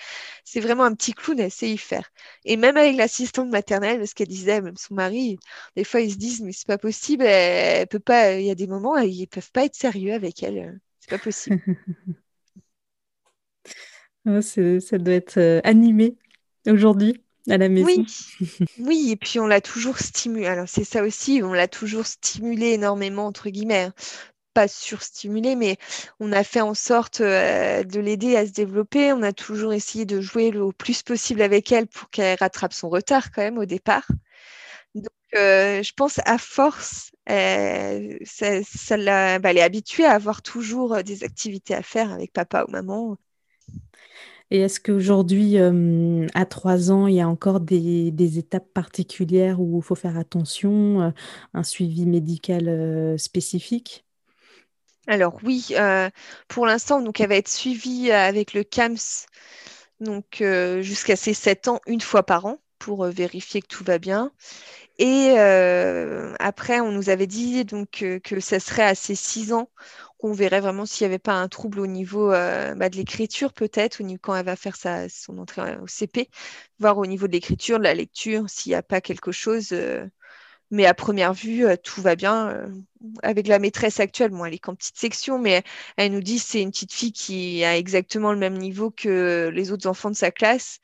[0.45, 2.11] c'est vraiment un petit clown, elle sait y faire.
[2.45, 5.39] Et même avec l'assistante maternelle, parce qu'elle disait, même son mari,
[5.77, 8.51] des fois ils se disent, mais c'est pas possible, elle, elle peut pas, il y
[8.53, 11.59] a des moments, ils peuvent pas être sérieux avec elle, euh, c'est pas possible.
[14.43, 16.17] C'est- ça doit être euh, animé
[16.67, 18.05] aujourd'hui à la maison.
[18.05, 18.07] Oui,
[18.79, 20.47] oui, et puis on l'a toujours stimulé.
[20.47, 23.85] Alors c'est ça aussi, on l'a toujours stimulé énormément, entre guillemets.
[23.85, 23.95] hein.
[24.55, 25.79] Pas surstimulé, mais
[26.21, 29.13] on a fait en sorte euh, de l'aider à se développer.
[29.13, 32.89] On a toujours essayé de jouer le plus possible avec elle pour qu'elle rattrape son
[32.91, 34.07] retard quand même au départ.
[34.95, 41.25] Donc euh, je pense à force, euh, bah, elle est habituée à avoir toujours des
[41.25, 43.17] activités à faire avec papa ou maman.
[44.51, 49.79] Et est-ce qu'aujourd'hui, euh, à trois ans, il y a encore des, étapes particulières où
[49.79, 51.11] il faut faire attention, euh,
[51.55, 54.05] un suivi médical euh, spécifique?
[55.07, 55.75] Alors oui,
[56.47, 59.27] pour l'instant, elle va être suivie avec le CAMS
[60.83, 64.31] jusqu'à ses 7 ans une fois par an pour vérifier que tout va bien.
[64.99, 65.31] Et
[66.39, 69.69] après, on nous avait dit donc que ça serait à ses 6 ans
[70.21, 73.53] qu'on verrait vraiment s'il n'y avait pas un trouble au niveau euh, bah, de l'écriture
[73.53, 76.29] peut-être, niveau quand elle va faire sa, son entrée au CP,
[76.79, 79.71] voir au niveau de l'écriture, de la lecture, s'il n'y a pas quelque chose.
[79.73, 80.07] euh,
[80.71, 82.65] mais à première vue, euh, tout va bien.
[83.23, 85.63] avec la maîtresse actuelle, bon, elle est qu'en petite section, mais
[85.97, 89.73] elle nous dit c'est une petite fille qui a exactement le même niveau que les
[89.73, 90.81] autres enfants de sa classe,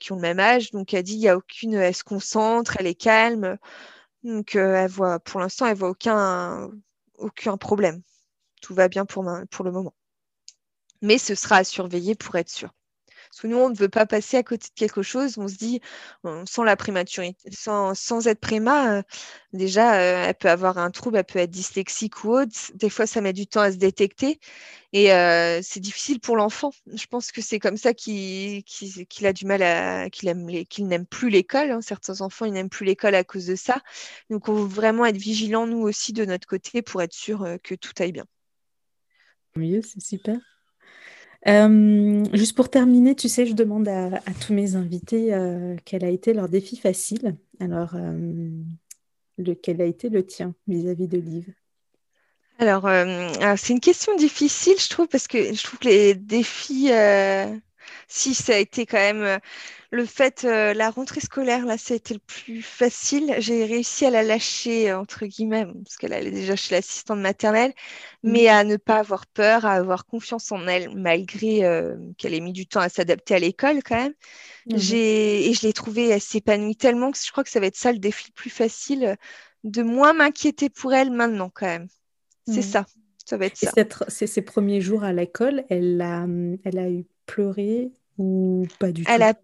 [0.00, 0.70] qui ont le même âge.
[0.72, 3.58] Donc elle dit, il y a aucune, elle se concentre, elle est calme.
[4.24, 8.02] Donc elle voit, pour l'instant, elle voit aucun problème.
[8.62, 9.92] Tout va bien pour, le moment.
[11.02, 12.70] Mais ce sera à surveiller pour être sûr.
[13.30, 15.38] Parce que nous, on ne veut pas passer à côté de quelque chose.
[15.38, 15.80] On se dit,
[16.46, 19.02] sans la prématurité, sans, être préma, euh,
[19.52, 22.52] déjà, euh, elle peut avoir un trouble, elle peut être dyslexique ou autre.
[22.74, 24.38] Des fois, ça met du temps à se détecter.
[24.92, 26.72] Et euh, c'est difficile pour l'enfant.
[26.94, 28.64] Je pense que c'est comme ça qu'il
[29.24, 31.70] a du mal à, qu'il n'aime plus l'école.
[31.72, 31.80] hein.
[31.82, 33.80] Certains enfants, ils n'aiment plus l'école à cause de ça.
[34.30, 37.74] Donc, on veut vraiment être vigilants, nous aussi, de notre côté, pour être sûr que
[37.74, 38.26] tout aille bien.
[39.54, 40.38] C'est super.
[41.48, 46.08] Euh, juste pour terminer, tu sais, je demande à, tous mes invités euh, quel a
[46.08, 47.36] été leur défi facile.
[47.60, 48.48] Alors, euh,
[49.38, 51.52] lequel a été le tien vis-à-vis de Liv?
[52.58, 52.88] alors,
[53.56, 56.90] c'est une question difficile, je trouve, parce que je trouve que les défis,
[58.08, 59.40] si ça a été quand même
[59.92, 63.34] le fait, euh, la rentrée scolaire, là, ça a été le plus facile.
[63.38, 67.74] J'ai réussi à la lâcher, entre guillemets, parce qu'elle allait déjà chez l'assistante maternelle,
[68.22, 68.48] mais mm.
[68.48, 72.54] à ne pas avoir peur, à avoir confiance en elle, malgré euh, qu'elle ait mis
[72.54, 74.14] du temps à s'adapter à l'école quand même.
[74.64, 74.78] Mm.
[74.78, 77.76] J'ai, et je l'ai trouvée, elle s'épanouit tellement que je crois que ça va être
[77.76, 79.16] ça le défi le plus facile,
[79.62, 81.88] de moins m'inquiéter pour elle maintenant quand même.
[82.48, 82.62] C'est mm.
[82.62, 82.86] ça.
[83.26, 83.70] Ça va être ça.
[83.76, 86.26] Et premiers jours à l'école, elle a,
[86.64, 89.34] elle a eu pleuré ou pas du elle A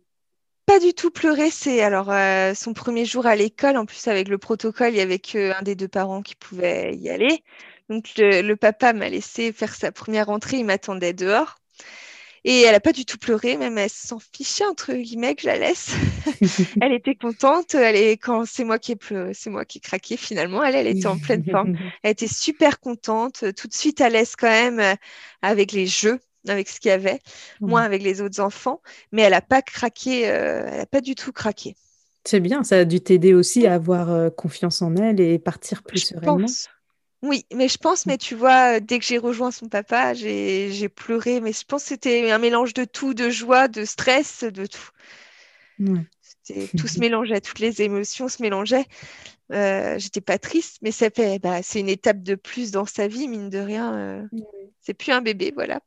[0.68, 1.51] pas du tout pleuré.
[1.51, 3.79] C'est alors euh, son premier jour à l'école.
[3.79, 7.09] En plus, avec le protocole, il y avait qu'un des deux parents qui pouvait y
[7.09, 7.43] aller.
[7.89, 10.59] Donc, le, papa m'a laissé faire sa première entrée.
[10.59, 11.57] Il m'attendait dehors.
[12.45, 15.47] Et elle n'a pas du tout pleuré, même elle s'en fichait entre guillemets que je
[15.47, 15.91] la laisse.
[16.83, 17.74] elle était contente.
[17.74, 18.99] Elle est quand c'est moi qui ai
[19.33, 20.62] c'est moi qui ai craqué finalement.
[20.62, 21.76] Elle, elle était en pleine forme.
[22.03, 24.97] Elle était super contente, tout de suite à l'aise quand même
[25.43, 26.20] avec les jeux
[26.51, 27.20] avec ce qu'il y avait,
[27.61, 28.80] moins avec les autres enfants,
[29.12, 31.76] mais elle n'a pas craqué, euh, elle n'a pas du tout craqué.
[32.24, 35.82] C'est bien, ça a dû t'aider aussi à avoir euh, confiance en elle et partir
[35.82, 36.46] plus sereinement.
[37.22, 41.40] Oui, mais je pense, mais tu vois, dès que j'ai rejoint son papa, j'ai pleuré,
[41.40, 44.90] mais je pense que c'était un mélange de tout, de joie, de stress, de tout.
[46.76, 48.86] Tout se mélangeait, toutes les émotions se mélangeaient.
[49.53, 53.09] Euh, j'étais pas triste, mais ça fait, bah, c'est une étape de plus dans sa
[53.09, 53.94] vie, mine de rien.
[53.94, 54.22] Euh,
[54.80, 55.80] c'est plus un bébé, voilà.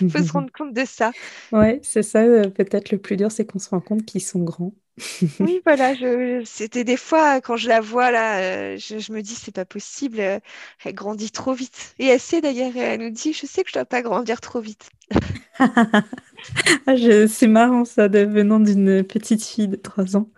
[0.00, 1.12] Il faut se rendre compte de ça.
[1.52, 2.20] Ouais, c'est ça.
[2.22, 4.74] Euh, peut-être le plus dur, c'est qu'on se rend compte qu'ils sont grands.
[5.40, 5.94] oui, voilà.
[6.44, 10.20] C'était des fois quand je la vois là, je, me dis c'est pas possible.
[10.20, 11.94] elle grandit trop vite.
[11.98, 12.76] Et elle sait d'ailleurs.
[12.76, 14.90] Elle nous dit, je sais que je dois pas grandir trop vite.
[15.58, 16.94] ah,
[17.28, 20.28] c'est marrant ça, venant d'une petite fille de 3 ans.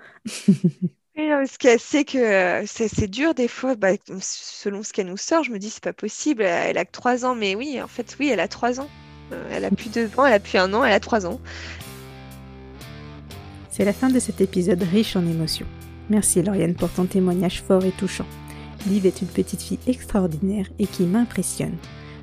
[1.47, 5.45] Ce qu'elle sait que euh, c'est dur des fois, bah, selon ce qu'elle nous sort,
[5.45, 8.17] je me dis c'est pas possible, elle a que 3 ans, mais oui, en fait,
[8.19, 8.89] oui, elle a 3 ans.
[9.33, 11.41] Euh, elle a plus 2 ans, elle a plus un an, elle a 3 ans.
[13.71, 15.67] C'est la fin de cet épisode riche en émotions.
[16.11, 18.27] Merci Lauriane pour ton témoignage fort et touchant.
[18.87, 21.77] Liv est une petite fille extraordinaire et qui m'impressionne.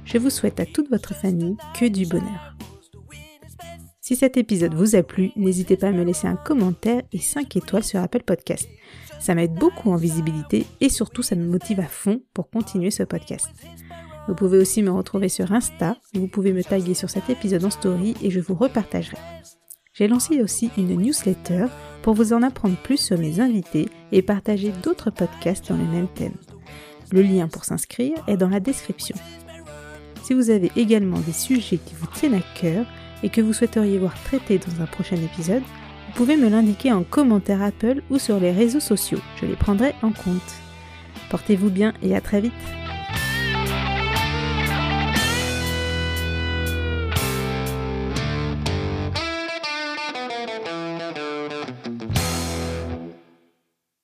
[0.05, 2.55] Je vous souhaite à toute votre famille que du bonheur.
[4.09, 7.55] Si cet épisode vous a plu, n'hésitez pas à me laisser un commentaire et 5
[7.57, 8.67] étoiles sur Apple Podcast.
[9.19, 13.03] Ça m'aide beaucoup en visibilité et surtout ça me motive à fond pour continuer ce
[13.03, 13.45] podcast.
[14.27, 17.69] Vous pouvez aussi me retrouver sur Insta, vous pouvez me taguer sur cet épisode en
[17.69, 19.17] story et je vous repartagerai.
[19.93, 21.67] J'ai lancé aussi une newsletter
[22.01, 26.07] pour vous en apprendre plus sur mes invités et partager d'autres podcasts dans le même
[26.07, 26.33] thème.
[27.11, 29.17] Le lien pour s'inscrire est dans la description.
[30.23, 32.87] Si vous avez également des sujets qui vous tiennent à cœur,
[33.23, 35.63] et que vous souhaiteriez voir traité dans un prochain épisode,
[36.07, 39.19] vous pouvez me l'indiquer en commentaire Apple ou sur les réseaux sociaux.
[39.41, 40.55] Je les prendrai en compte.
[41.29, 42.78] Portez-vous bien et à très vite